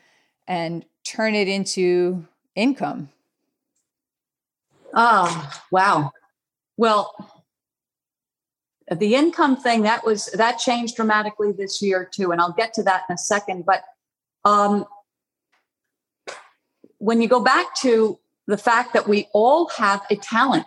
[0.48, 3.10] and turn it into income?
[4.94, 6.12] Oh, wow.
[6.78, 7.39] Well,
[8.92, 12.84] the income thing that was that changed dramatically this year too and I'll get to
[12.84, 13.84] that in a second, but
[14.46, 14.86] um
[16.98, 20.66] when you go back to the fact that we all have a talent.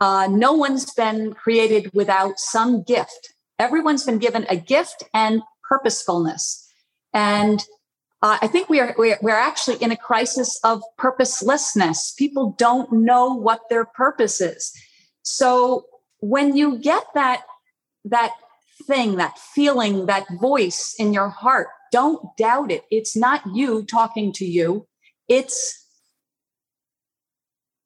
[0.00, 3.34] Uh, no one's been created without some gift.
[3.58, 6.66] Everyone's been given a gift and purposefulness.
[7.12, 7.62] And
[8.22, 12.14] uh, I think we are we're, we're actually in a crisis of purposelessness.
[12.18, 14.72] People don't know what their purpose is.
[15.22, 15.84] So
[16.20, 17.42] when you get that
[18.04, 18.32] that
[18.86, 22.84] thing, that feeling, that voice in your heart, don't doubt it.
[22.90, 24.86] It's not you talking to you.
[25.28, 25.82] It's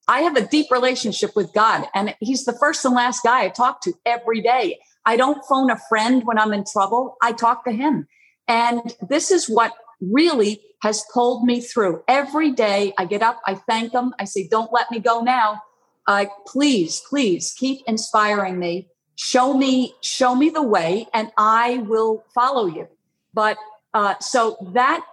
[0.09, 3.49] I have a deep relationship with God, and He's the first and last guy I
[3.49, 4.81] talk to every day.
[5.07, 8.07] I don't phone a friend when I'm in trouble, I talk to Him.
[8.49, 12.03] And this is what really has pulled me through.
[12.09, 15.63] Every day I get up, I thank Him, I say, Don't let me go now.
[16.11, 18.89] Uh, please, please keep inspiring me.
[19.15, 22.89] Show me, show me the way, and I will follow you.
[23.33, 23.57] But
[23.95, 25.07] uh, so that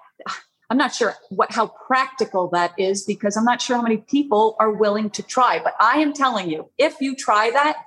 [0.71, 4.55] I'm not sure what how practical that is because I'm not sure how many people
[4.60, 5.62] are willing to try.
[5.63, 7.77] But I am telling you, if you try that,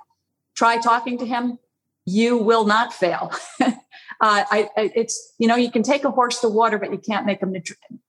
[0.55, 1.59] try talking to him,
[2.05, 3.33] you will not fail.
[3.61, 3.73] uh,
[4.21, 7.41] I, it's you know you can take a horse to water, but you can't make
[7.41, 7.53] them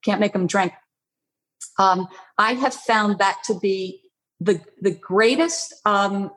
[0.04, 0.72] can't make them drink.
[1.76, 2.06] Um,
[2.38, 4.01] I have found that to be
[4.44, 6.30] the the greatest um,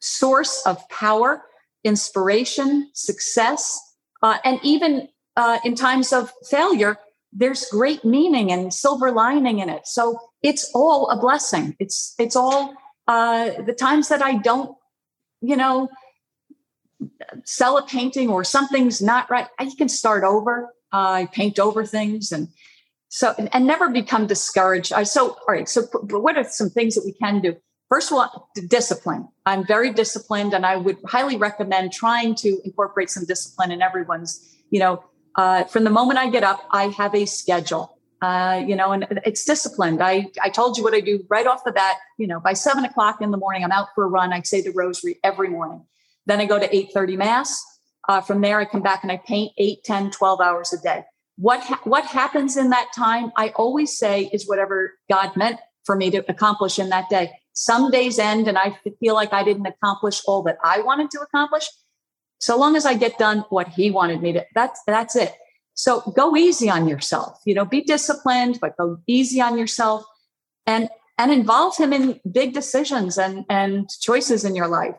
[0.00, 1.42] source of power,
[1.84, 3.80] inspiration, success,
[4.22, 6.98] uh, and even uh, in times of failure
[7.36, 9.86] there's great meaning and silver lining in it.
[9.86, 11.76] So it's all a blessing.
[11.78, 12.74] It's it's all
[13.06, 14.76] uh, the times that I don't,
[15.42, 15.88] you know,
[17.44, 19.48] sell a painting or something's not right.
[19.58, 20.70] I can start over.
[20.92, 22.48] I paint over things and
[23.16, 24.92] so and, and never become discouraged.
[24.92, 25.66] I so all right.
[25.66, 27.56] So but what are some things that we can do?
[27.88, 29.26] First of all, discipline.
[29.46, 34.46] I'm very disciplined, and I would highly recommend trying to incorporate some discipline in everyone's,
[34.68, 35.02] you know,
[35.36, 37.98] uh, from the moment I get up, I have a schedule.
[38.20, 40.02] Uh, you know, and it's disciplined.
[40.02, 41.96] I I told you what I do right off the bat.
[42.18, 44.34] You know, by seven o'clock in the morning, I'm out for a run.
[44.34, 45.86] I say the rosary every morning.
[46.26, 47.64] Then I go to 8:30 mass.
[48.10, 51.04] Uh, from there, I come back and I paint 8, 10, 12 hours a day.
[51.36, 53.32] What ha- what happens in that time?
[53.36, 57.30] I always say is whatever God meant for me to accomplish in that day.
[57.56, 61.20] some days end and I feel like I didn't accomplish all that I wanted to
[61.20, 61.66] accomplish.
[62.38, 65.32] So long as I get done what he wanted me to, that's that's it.
[65.72, 67.40] So go easy on yourself.
[67.46, 70.04] You know, be disciplined, but go easy on yourself
[70.66, 74.96] and and involve him in big decisions and and choices in your life.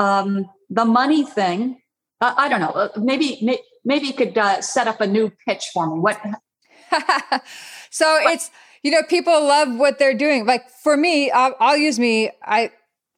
[0.00, 1.82] Um, the money thing,
[2.22, 2.70] uh, I don't know.
[2.70, 6.00] Uh, maybe maybe you could uh, set up a new pitch for me.
[6.00, 6.20] What?
[7.90, 8.34] so what?
[8.34, 8.50] it's
[8.82, 10.46] you know people love what they're doing.
[10.46, 12.30] Like for me, I'll, I'll use me.
[12.42, 12.70] I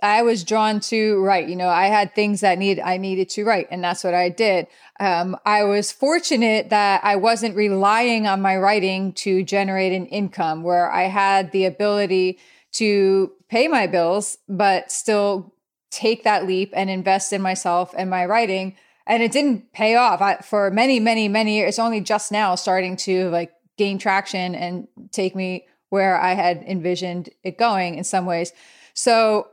[0.03, 1.49] I was drawn to write.
[1.49, 4.29] You know, I had things that need I needed to write, and that's what I
[4.29, 4.67] did.
[5.01, 10.63] Um, I was fortunate that I wasn't relying on my writing to generate an income,
[10.63, 12.39] where I had the ability
[12.73, 15.55] to pay my bills, but still
[15.91, 18.77] take that leap and invest in myself and my writing.
[19.07, 21.71] And it didn't pay off I, for many, many, many years.
[21.71, 26.65] It's only just now starting to like gain traction and take me where I had
[26.67, 28.53] envisioned it going in some ways.
[28.95, 29.49] So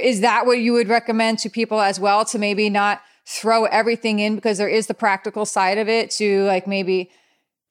[0.00, 4.18] is that what you would recommend to people as well to maybe not throw everything
[4.18, 7.10] in because there is the practical side of it to like maybe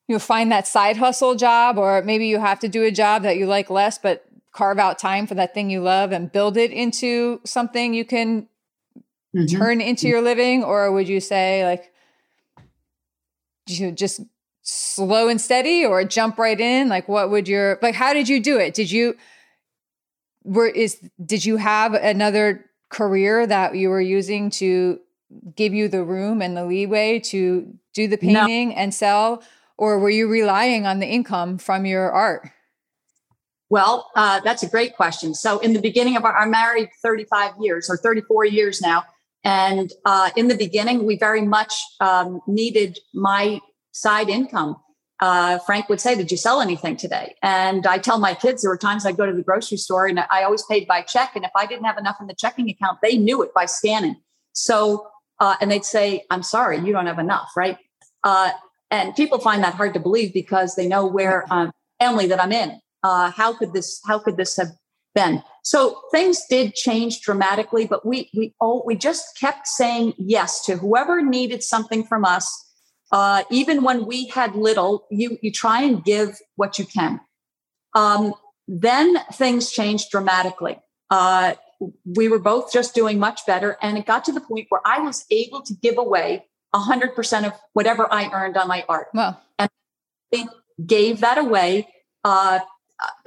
[0.08, 3.24] you know, find that side hustle job or maybe you have to do a job
[3.24, 6.58] that you like less but carve out time for that thing you love and build
[6.58, 8.48] it into something you can
[9.36, 9.58] mm-hmm.
[9.58, 10.64] turn into your living?
[10.64, 11.92] Or would you say like
[13.68, 14.22] you just
[14.62, 16.90] slow and steady or jump right in?
[16.90, 18.74] Like what would your like how did you do it?
[18.74, 19.16] Did you
[20.44, 25.00] were is did you have another career that you were using to
[25.56, 28.76] give you the room and the leeway to do the painting no.
[28.76, 29.44] and sell?
[29.78, 32.50] Or were you relying on the income from your art?
[33.70, 35.34] Well uh, that's a great question.
[35.34, 39.04] So in the beginning of our, our married 35 years or 34 years now
[39.44, 43.60] and uh, in the beginning we very much um, needed my
[43.92, 44.76] side income
[45.24, 47.36] uh, Frank would say, Did you sell anything today?
[47.42, 50.20] And I tell my kids there were times I'd go to the grocery store and
[50.20, 51.32] I always paid by check.
[51.36, 54.18] And if I didn't have enough in the checking account, they knew it by scanning.
[54.52, 55.08] So,
[55.40, 57.78] uh, and they'd say, I'm sorry, you don't have enough, right?
[58.26, 58.52] Uh,
[58.92, 62.52] and people find that hard to believe because they know where um, family that I'm
[62.52, 62.82] in.
[63.02, 64.02] Uh, how could this?
[64.06, 64.72] How could this have
[65.14, 65.44] been?
[65.64, 70.78] So things did change dramatically, but we we oh we just kept saying yes to
[70.78, 72.64] whoever needed something from us
[73.14, 77.22] uh, even when we had little, you you try and give what you can.
[77.94, 78.34] Um,
[78.68, 80.82] then things changed dramatically.
[81.12, 81.54] Uh,
[82.06, 85.00] we were both just doing much better, and it got to the point where I
[85.00, 89.10] was able to give away hundred percent of whatever I earned on my art.
[89.14, 89.38] Wow!
[89.60, 89.70] And
[90.34, 90.48] I
[90.84, 91.88] gave that away.
[92.24, 92.62] Uh,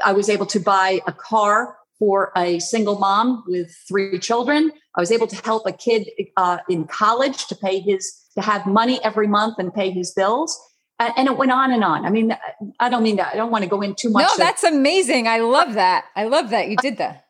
[0.05, 4.71] I was able to buy a car for a single mom with three children.
[4.95, 8.67] I was able to help a kid uh, in college to pay his to have
[8.67, 10.59] money every month and pay his bills.
[10.99, 12.05] And, and it went on and on.
[12.05, 12.37] I mean,
[12.81, 13.33] I don't mean that.
[13.33, 14.23] I don't want to go in too much.
[14.23, 15.27] No, that's amazing.
[15.27, 16.05] I love that.
[16.15, 17.25] I love that you did that.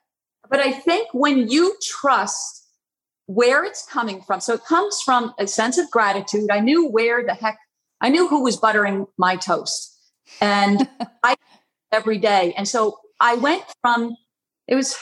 [0.49, 2.65] But I think when you trust
[3.27, 6.51] where it's coming from, so it comes from a sense of gratitude.
[6.51, 7.59] I knew where the heck,
[8.01, 9.97] I knew who was buttering my toast,
[10.41, 10.89] and
[11.25, 11.35] I
[11.93, 12.55] every day.
[12.57, 14.17] And so I went from
[14.69, 14.97] it was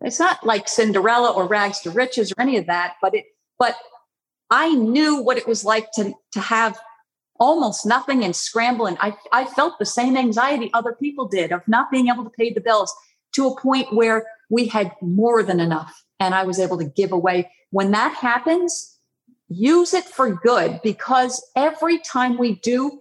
[0.00, 3.24] it's not like Cinderella or rags to riches or any of that, but it
[3.58, 3.76] but
[4.50, 6.78] I knew what it was like to, to have
[7.38, 8.96] almost nothing and scrambling.
[9.00, 12.52] I, I felt the same anxiety other people did of not being able to pay
[12.52, 12.94] the bills
[13.34, 17.12] to a point where we had more than enough and I was able to give
[17.12, 17.50] away.
[17.70, 18.96] When that happens,
[19.48, 23.00] use it for good because every time we do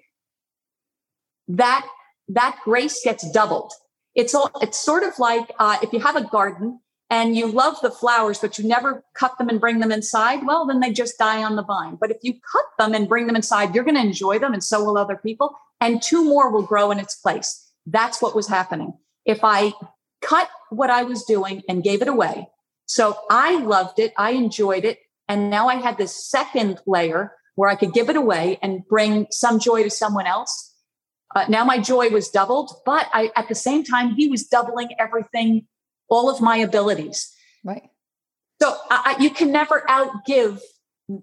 [1.47, 1.87] that,
[2.29, 3.73] that grace gets doubled.
[4.15, 7.77] It's all, it's sort of like uh, if you have a garden and you love
[7.81, 11.17] the flowers, but you never cut them and bring them inside, well, then they just
[11.17, 11.97] die on the vine.
[11.99, 14.63] But if you cut them and bring them inside, you're going to enjoy them, and
[14.63, 15.55] so will other people.
[15.79, 17.71] And two more will grow in its place.
[17.85, 18.93] That's what was happening.
[19.25, 19.73] If I
[20.21, 22.47] cut what I was doing and gave it away,
[22.87, 24.99] so I loved it, I enjoyed it.
[25.29, 29.27] And now I had this second layer where I could give it away and bring
[29.31, 30.73] some joy to someone else.
[31.35, 34.89] Uh, now my joy was doubled, but I, at the same time, he was doubling
[34.97, 35.67] everything
[36.09, 37.33] all of my abilities.
[37.63, 37.89] Right.
[38.61, 40.61] So I, you can never outgive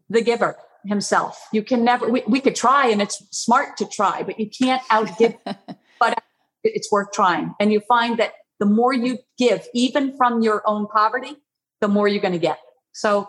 [0.08, 1.42] the giver himself.
[1.52, 4.82] You can never, we, we could try and it's smart to try, but you can't
[4.84, 5.36] outgive,
[5.98, 6.22] but
[6.62, 7.54] it's worth trying.
[7.58, 11.36] And you find that the more you give, even from your own poverty,
[11.80, 12.58] the more you're going to get.
[12.92, 13.26] So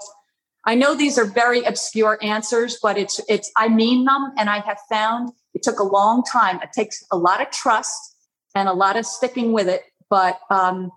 [0.66, 4.34] I know these are very obscure answers, but it's, it's, I mean them.
[4.38, 6.62] And I have found it took a long time.
[6.62, 8.16] It takes a lot of trust
[8.54, 9.82] and a lot of sticking with it.
[10.10, 10.92] But, um,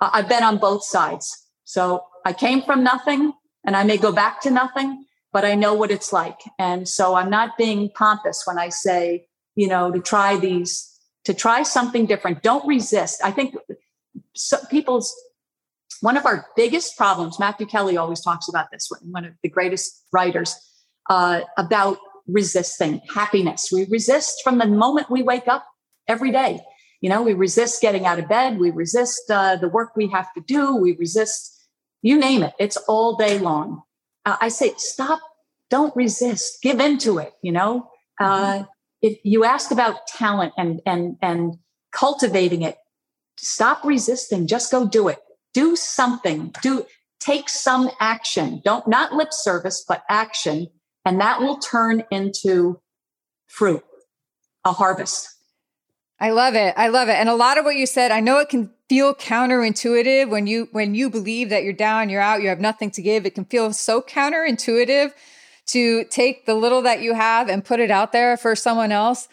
[0.00, 1.46] I've been on both sides.
[1.64, 3.32] So I came from nothing
[3.64, 6.40] and I may go back to nothing, but I know what it's like.
[6.58, 10.88] And so I'm not being pompous when I say, you know, to try these,
[11.24, 12.42] to try something different.
[12.42, 13.20] Don't resist.
[13.22, 13.56] I think
[14.34, 15.14] so, people's
[16.00, 20.04] one of our biggest problems, Matthew Kelly always talks about this, one of the greatest
[20.12, 20.54] writers,
[21.10, 21.98] uh, about
[22.28, 23.70] resisting happiness.
[23.72, 25.66] We resist from the moment we wake up
[26.06, 26.60] every day.
[27.00, 28.58] You know, we resist getting out of bed.
[28.58, 30.74] We resist uh, the work we have to do.
[30.76, 31.68] We resist,
[32.02, 32.54] you name it.
[32.58, 33.82] It's all day long.
[34.24, 35.20] Uh, I say, stop,
[35.70, 37.32] don't resist, give into it.
[37.42, 38.64] You know, mm-hmm.
[39.00, 41.58] if you ask about talent and and and
[41.92, 42.76] cultivating it,
[43.36, 44.46] stop resisting.
[44.46, 45.18] Just go do it.
[45.54, 46.52] Do something.
[46.62, 46.84] Do
[47.20, 48.60] take some action.
[48.64, 50.68] Don't not lip service, but action,
[51.08, 52.78] and that will turn into
[53.46, 53.82] fruit,
[54.66, 55.36] a harvest.
[56.20, 56.74] I love it.
[56.76, 57.14] I love it.
[57.14, 60.68] And a lot of what you said, I know it can feel counterintuitive when you
[60.72, 63.24] when you believe that you're down, you're out, you have nothing to give.
[63.24, 65.12] It can feel so counterintuitive
[65.68, 69.28] to take the little that you have and put it out there for someone else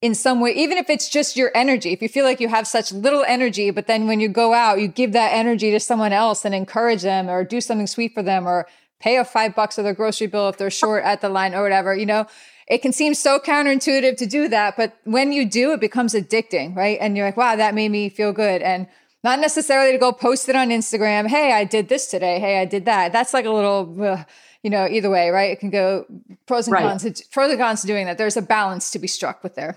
[0.00, 1.92] in some way, even if it's just your energy.
[1.92, 4.80] If you feel like you have such little energy, but then when you go out,
[4.80, 8.22] you give that energy to someone else and encourage them or do something sweet for
[8.22, 8.66] them or
[9.00, 11.62] pay a five bucks of their grocery bill if they're short at the line or
[11.62, 12.26] whatever, you know,
[12.68, 16.76] it can seem so counterintuitive to do that, but when you do, it becomes addicting,
[16.76, 16.98] right?
[17.00, 18.62] And you're like, wow, that made me feel good.
[18.62, 18.86] And
[19.24, 21.26] not necessarily to go post it on Instagram.
[21.26, 22.38] Hey, I did this today.
[22.38, 23.12] Hey, I did that.
[23.12, 24.24] That's like a little,
[24.62, 25.50] you know, either way, right?
[25.50, 26.06] It can go
[26.46, 26.82] pros and right.
[26.82, 27.22] cons.
[27.32, 28.18] Pros and cons to doing that.
[28.18, 29.76] There's a balance to be struck with there.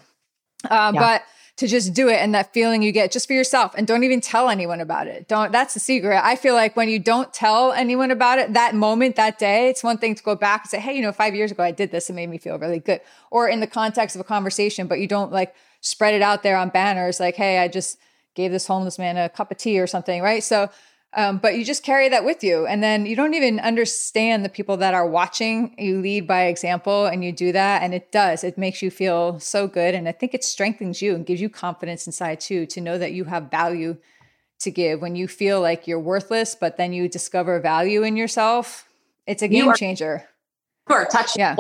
[0.70, 1.00] Uh, yeah.
[1.00, 1.24] But
[1.56, 4.20] to just do it and that feeling you get just for yourself and don't even
[4.20, 5.28] tell anyone about it.
[5.28, 6.20] Don't, that's the secret.
[6.24, 9.84] I feel like when you don't tell anyone about it, that moment, that day, it's
[9.84, 11.92] one thing to go back and say, Hey, you know, five years ago, I did
[11.92, 12.10] this.
[12.10, 13.02] It made me feel really good.
[13.30, 16.58] Or in the context of a conversation, but you don't like spread it out there
[16.58, 18.00] on banners like, Hey, I just
[18.34, 20.24] gave this homeless man a cup of tea or something.
[20.24, 20.44] Right.
[20.44, 20.72] So,
[21.16, 22.66] um, but you just carry that with you.
[22.66, 25.76] And then you don't even understand the people that are watching.
[25.78, 27.84] You lead by example and you do that.
[27.84, 29.96] And it does, it makes you feel so good.
[29.96, 33.14] And I think it strengthens you and gives you confidence inside too, to know that
[33.14, 33.98] you have value
[34.60, 35.02] to give.
[35.02, 38.88] When you feel like you're worthless, but then you discover value in yourself,
[39.28, 40.28] it's a game you are, changer.
[40.90, 41.56] You are touching yeah.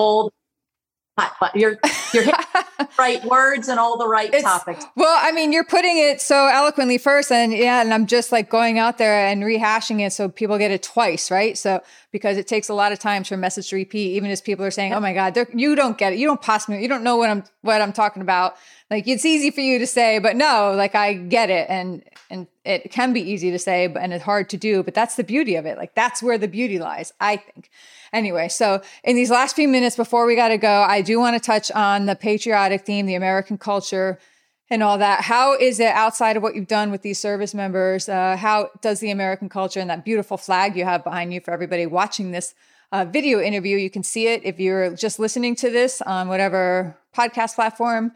[1.15, 1.77] But you're
[2.13, 2.25] you're
[2.97, 4.85] right words and all the right it's, topics.
[4.95, 8.49] Well, I mean, you're putting it so eloquently first, and yeah, and I'm just like
[8.49, 11.57] going out there and rehashing it so people get it twice, right?
[11.57, 14.41] So because it takes a lot of times for a message to repeat, even as
[14.41, 17.03] people are saying, "Oh my God, you don't get it, you don't possibly, you don't
[17.03, 18.55] know what I'm what I'm talking about."
[18.89, 22.47] Like it's easy for you to say, but no, like I get it, and and
[22.65, 24.81] it can be easy to say, but and it's hard to do.
[24.81, 25.77] But that's the beauty of it.
[25.77, 27.69] Like that's where the beauty lies, I think.
[28.13, 31.35] Anyway, so in these last few minutes before we got to go, I do want
[31.35, 34.19] to touch on the patriotic theme, the American culture,
[34.69, 35.21] and all that.
[35.21, 38.07] How is it outside of what you've done with these service members?
[38.07, 41.51] Uh, how does the American culture and that beautiful flag you have behind you for
[41.51, 42.53] everybody watching this
[42.91, 43.77] uh, video interview?
[43.77, 48.11] You can see it if you're just listening to this on whatever podcast platform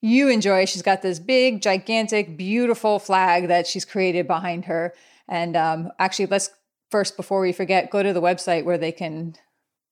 [0.00, 0.64] you enjoy.
[0.64, 4.94] She's got this big, gigantic, beautiful flag that she's created behind her.
[5.28, 6.50] And um, actually, let's
[6.92, 9.34] first, before we forget, go to the website where they can.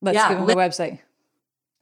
[0.01, 1.01] Let's yeah, give them the website.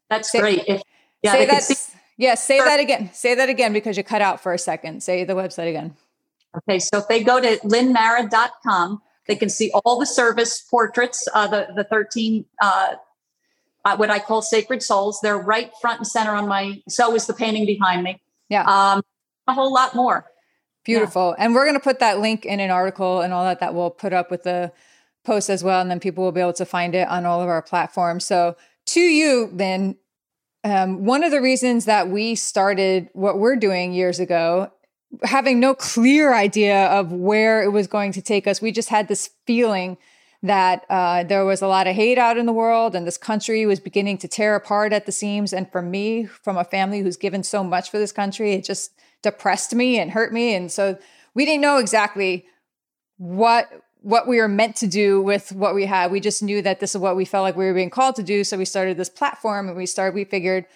[0.08, 0.64] That's say, great.
[0.66, 0.82] If,
[1.22, 1.62] yeah, say that.
[1.62, 3.10] See- yeah, say that again.
[3.12, 5.02] Say that again because you cut out for a second.
[5.02, 5.94] Say the website again.
[6.56, 11.46] Okay, so if they go to lynnmara.com, they can see all the service portraits, uh,
[11.46, 12.94] the, the 13, uh,
[13.84, 15.20] uh, what I call sacred souls.
[15.22, 18.20] They're right front and center on my, so is the painting behind me.
[18.48, 18.64] Yeah.
[18.64, 19.02] Um,
[19.46, 20.26] a whole lot more.
[20.84, 21.36] Beautiful.
[21.38, 21.44] Yeah.
[21.44, 23.90] And we're going to put that link in an article and all that that we'll
[23.90, 24.72] put up with the
[25.28, 25.80] post as well.
[25.80, 28.24] And then people will be able to find it on all of our platforms.
[28.24, 28.56] So
[28.86, 29.96] to you, then,
[30.64, 34.72] um, one of the reasons that we started what we're doing years ago,
[35.22, 39.06] having no clear idea of where it was going to take us, we just had
[39.06, 39.98] this feeling
[40.42, 43.66] that uh, there was a lot of hate out in the world and this country
[43.66, 45.52] was beginning to tear apart at the seams.
[45.52, 48.92] And for me, from a family who's given so much for this country, it just
[49.22, 50.54] depressed me and hurt me.
[50.54, 50.98] And so
[51.34, 52.46] we didn't know exactly
[53.16, 53.68] what
[54.02, 56.10] what we were meant to do with what we had.
[56.10, 58.22] We just knew that this is what we felt like we were being called to
[58.22, 58.44] do.
[58.44, 60.66] So we started this platform and we started, we figured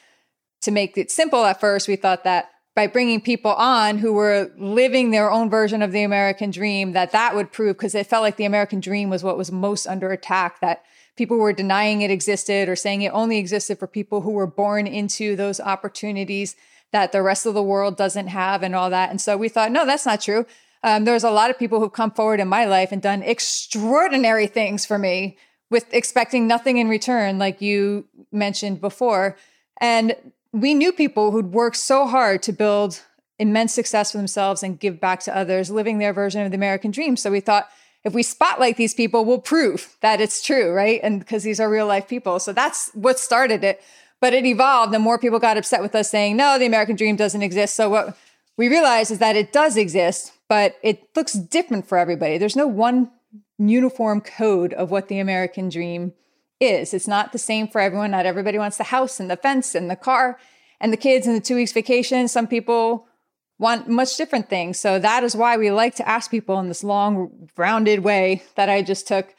[0.63, 4.51] to make it simple at first, we thought that by bringing people on who were
[4.57, 8.23] living their own version of the American dream, that that would prove, because it felt
[8.23, 10.83] like the American dream was what was most under attack, that
[11.17, 14.87] people were denying it existed or saying it only existed for people who were born
[14.87, 16.57] into those opportunities
[16.93, 19.11] that the rest of the world doesn't have and all that.
[19.11, 20.47] And so we thought, no, that's not true.
[20.83, 24.47] Um, there's a lot of people who've come forward in my life and done extraordinary
[24.47, 25.37] things for me
[25.71, 29.37] with expecting nothing in return, like you mentioned before.
[29.81, 30.15] And
[30.53, 33.03] we knew people who'd worked so hard to build
[33.39, 36.91] immense success for themselves and give back to others, living their version of the American
[36.91, 37.17] dream.
[37.17, 37.69] So we thought,
[38.05, 41.01] if we spotlight these people, we'll prove that it's true, right?
[41.03, 42.39] And because these are real life people.
[42.39, 43.81] So that's what started it.
[44.21, 47.17] But it evolved, and more people got upset with us saying, no, the American dream
[47.17, 47.75] doesn't exist.
[47.75, 48.17] So what
[48.57, 52.39] we realize is that it does exist, but it looks different for everybody.
[52.39, 53.11] There's no one
[53.59, 56.13] uniform code of what the American dream
[56.61, 56.95] is.
[56.95, 58.11] It's not the same for everyone.
[58.11, 60.39] Not everybody wants the house and the fence and the car
[60.81, 62.29] and the kids and the two weeks vacation.
[62.29, 63.07] Some people
[63.59, 64.79] want much different things.
[64.79, 68.69] So that is why we like to ask people in this long, rounded way that
[68.69, 69.35] I just took.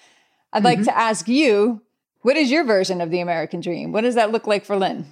[0.52, 0.66] I'd mm-hmm.
[0.66, 1.82] like to ask you,
[2.22, 3.92] what is your version of the American dream?
[3.92, 5.08] What does that look like for Lynn?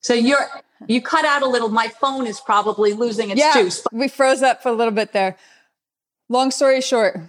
[0.00, 0.48] So you're
[0.86, 1.68] you cut out a little.
[1.68, 3.84] My phone is probably losing its yeah, juice.
[3.92, 5.36] We froze up for a little bit there.
[6.28, 7.20] Long story short,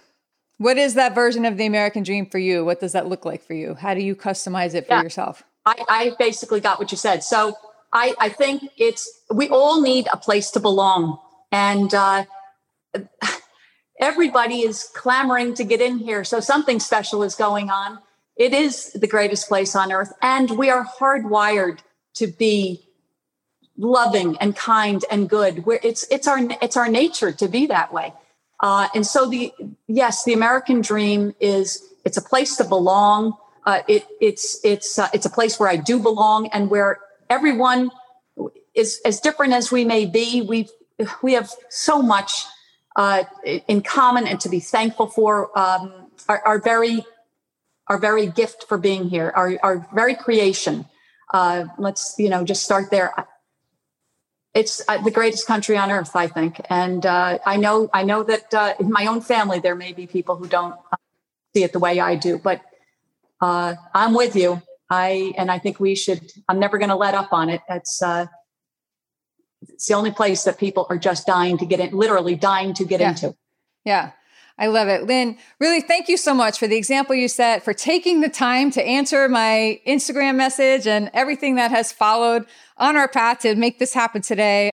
[0.58, 2.64] what is that version of the American dream for you?
[2.64, 3.74] What does that look like for you?
[3.74, 5.44] How do you customize it for yeah, yourself?
[5.66, 7.24] I, I basically got what you said.
[7.24, 7.56] So
[7.94, 11.20] I, I think it's we all need a place to belong,
[11.52, 12.26] and uh,
[14.00, 16.24] everybody is clamoring to get in here.
[16.24, 18.00] So something special is going on.
[18.38, 21.80] It is the greatest place on earth, and we are hardwired
[22.16, 22.86] to be
[23.78, 25.66] loving and kind and good.
[25.66, 28.14] Where it's it's our it's our nature to be that way.
[28.60, 29.54] Uh, and so the
[29.88, 33.38] yes, the American dream is it's a place to belong.
[33.66, 37.00] Uh, it, it's it's uh, it's a place where I do belong and where
[37.30, 37.92] everyone
[38.74, 40.42] is as different as we may be.
[40.42, 40.70] We
[41.22, 42.46] we have so much
[42.96, 43.24] uh,
[43.68, 45.58] in common and to be thankful for.
[45.58, 45.94] Um,
[46.30, 47.04] our, our, very
[47.88, 50.86] our very gift for being here, our our very creation.
[51.34, 53.14] Uh, let's you know just start there
[54.54, 56.60] it's uh, the greatest country on earth, I think.
[56.70, 60.08] And uh, I know, I know that uh, in my own family there may be
[60.08, 60.98] people who don't uh,
[61.56, 62.62] see it the way I do, but
[63.40, 64.62] uh, I'm with you.
[64.90, 66.34] I and I think we should.
[66.50, 67.62] I'm never going to let up on it.
[67.70, 68.26] It's uh,
[69.62, 72.84] it's the only place that people are just dying to get in, literally dying to
[72.84, 73.10] get yeah.
[73.10, 73.36] into.
[73.86, 74.12] Yeah.
[74.58, 75.06] I love it.
[75.06, 78.72] Lynn, really thank you so much for the example you set, for taking the time
[78.72, 82.46] to answer my Instagram message and everything that has followed
[82.78, 84.70] on our path to make this happen today.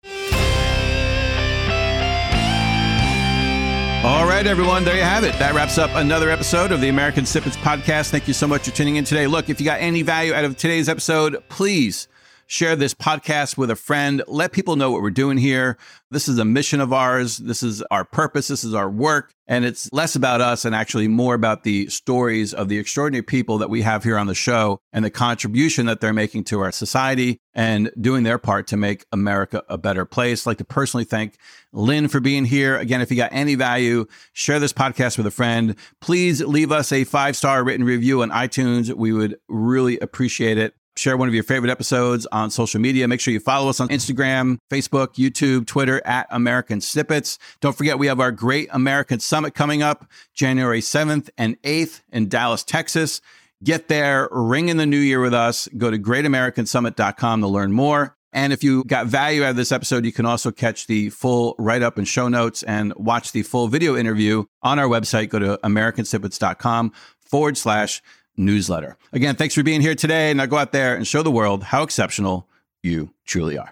[4.04, 5.36] All right, everyone, there you have it.
[5.38, 8.10] That wraps up another episode of the American Snippets podcast.
[8.10, 9.26] Thank you so much for tuning in today.
[9.26, 12.08] Look, if you got any value out of today's episode, please
[12.48, 14.22] share this podcast with a friend.
[14.26, 15.76] Let people know what we're doing here.
[16.10, 17.36] This is a mission of ours.
[17.36, 18.48] This is our purpose.
[18.48, 19.32] This is our work.
[19.46, 23.58] And it's less about us and actually more about the stories of the extraordinary people
[23.58, 26.72] that we have here on the show and the contribution that they're making to our
[26.72, 30.46] society and doing their part to make America a better place.
[30.46, 31.36] I'd like to personally thank
[31.72, 32.78] Lynn for being here.
[32.78, 35.76] Again, if you got any value, share this podcast with a friend.
[36.00, 38.94] Please leave us a five star written review on iTunes.
[38.94, 43.06] We would really appreciate it share one of your favorite episodes on social media.
[43.08, 47.38] Make sure you follow us on Instagram, Facebook, YouTube, Twitter at American Snippets.
[47.60, 52.28] Don't forget, we have our Great American Summit coming up January 7th and 8th in
[52.28, 53.20] Dallas, Texas.
[53.62, 55.68] Get there, ring in the new year with us.
[55.76, 58.16] Go to greatamericansummit.com to learn more.
[58.32, 61.54] And if you got value out of this episode, you can also catch the full
[61.58, 65.30] write up and show notes and watch the full video interview on our website.
[65.30, 68.02] Go to americansnippets.com forward slash
[68.38, 68.96] newsletter.
[69.12, 70.32] Again, thanks for being here today.
[70.32, 72.46] Now go out there and show the world how exceptional
[72.82, 73.70] you truly are.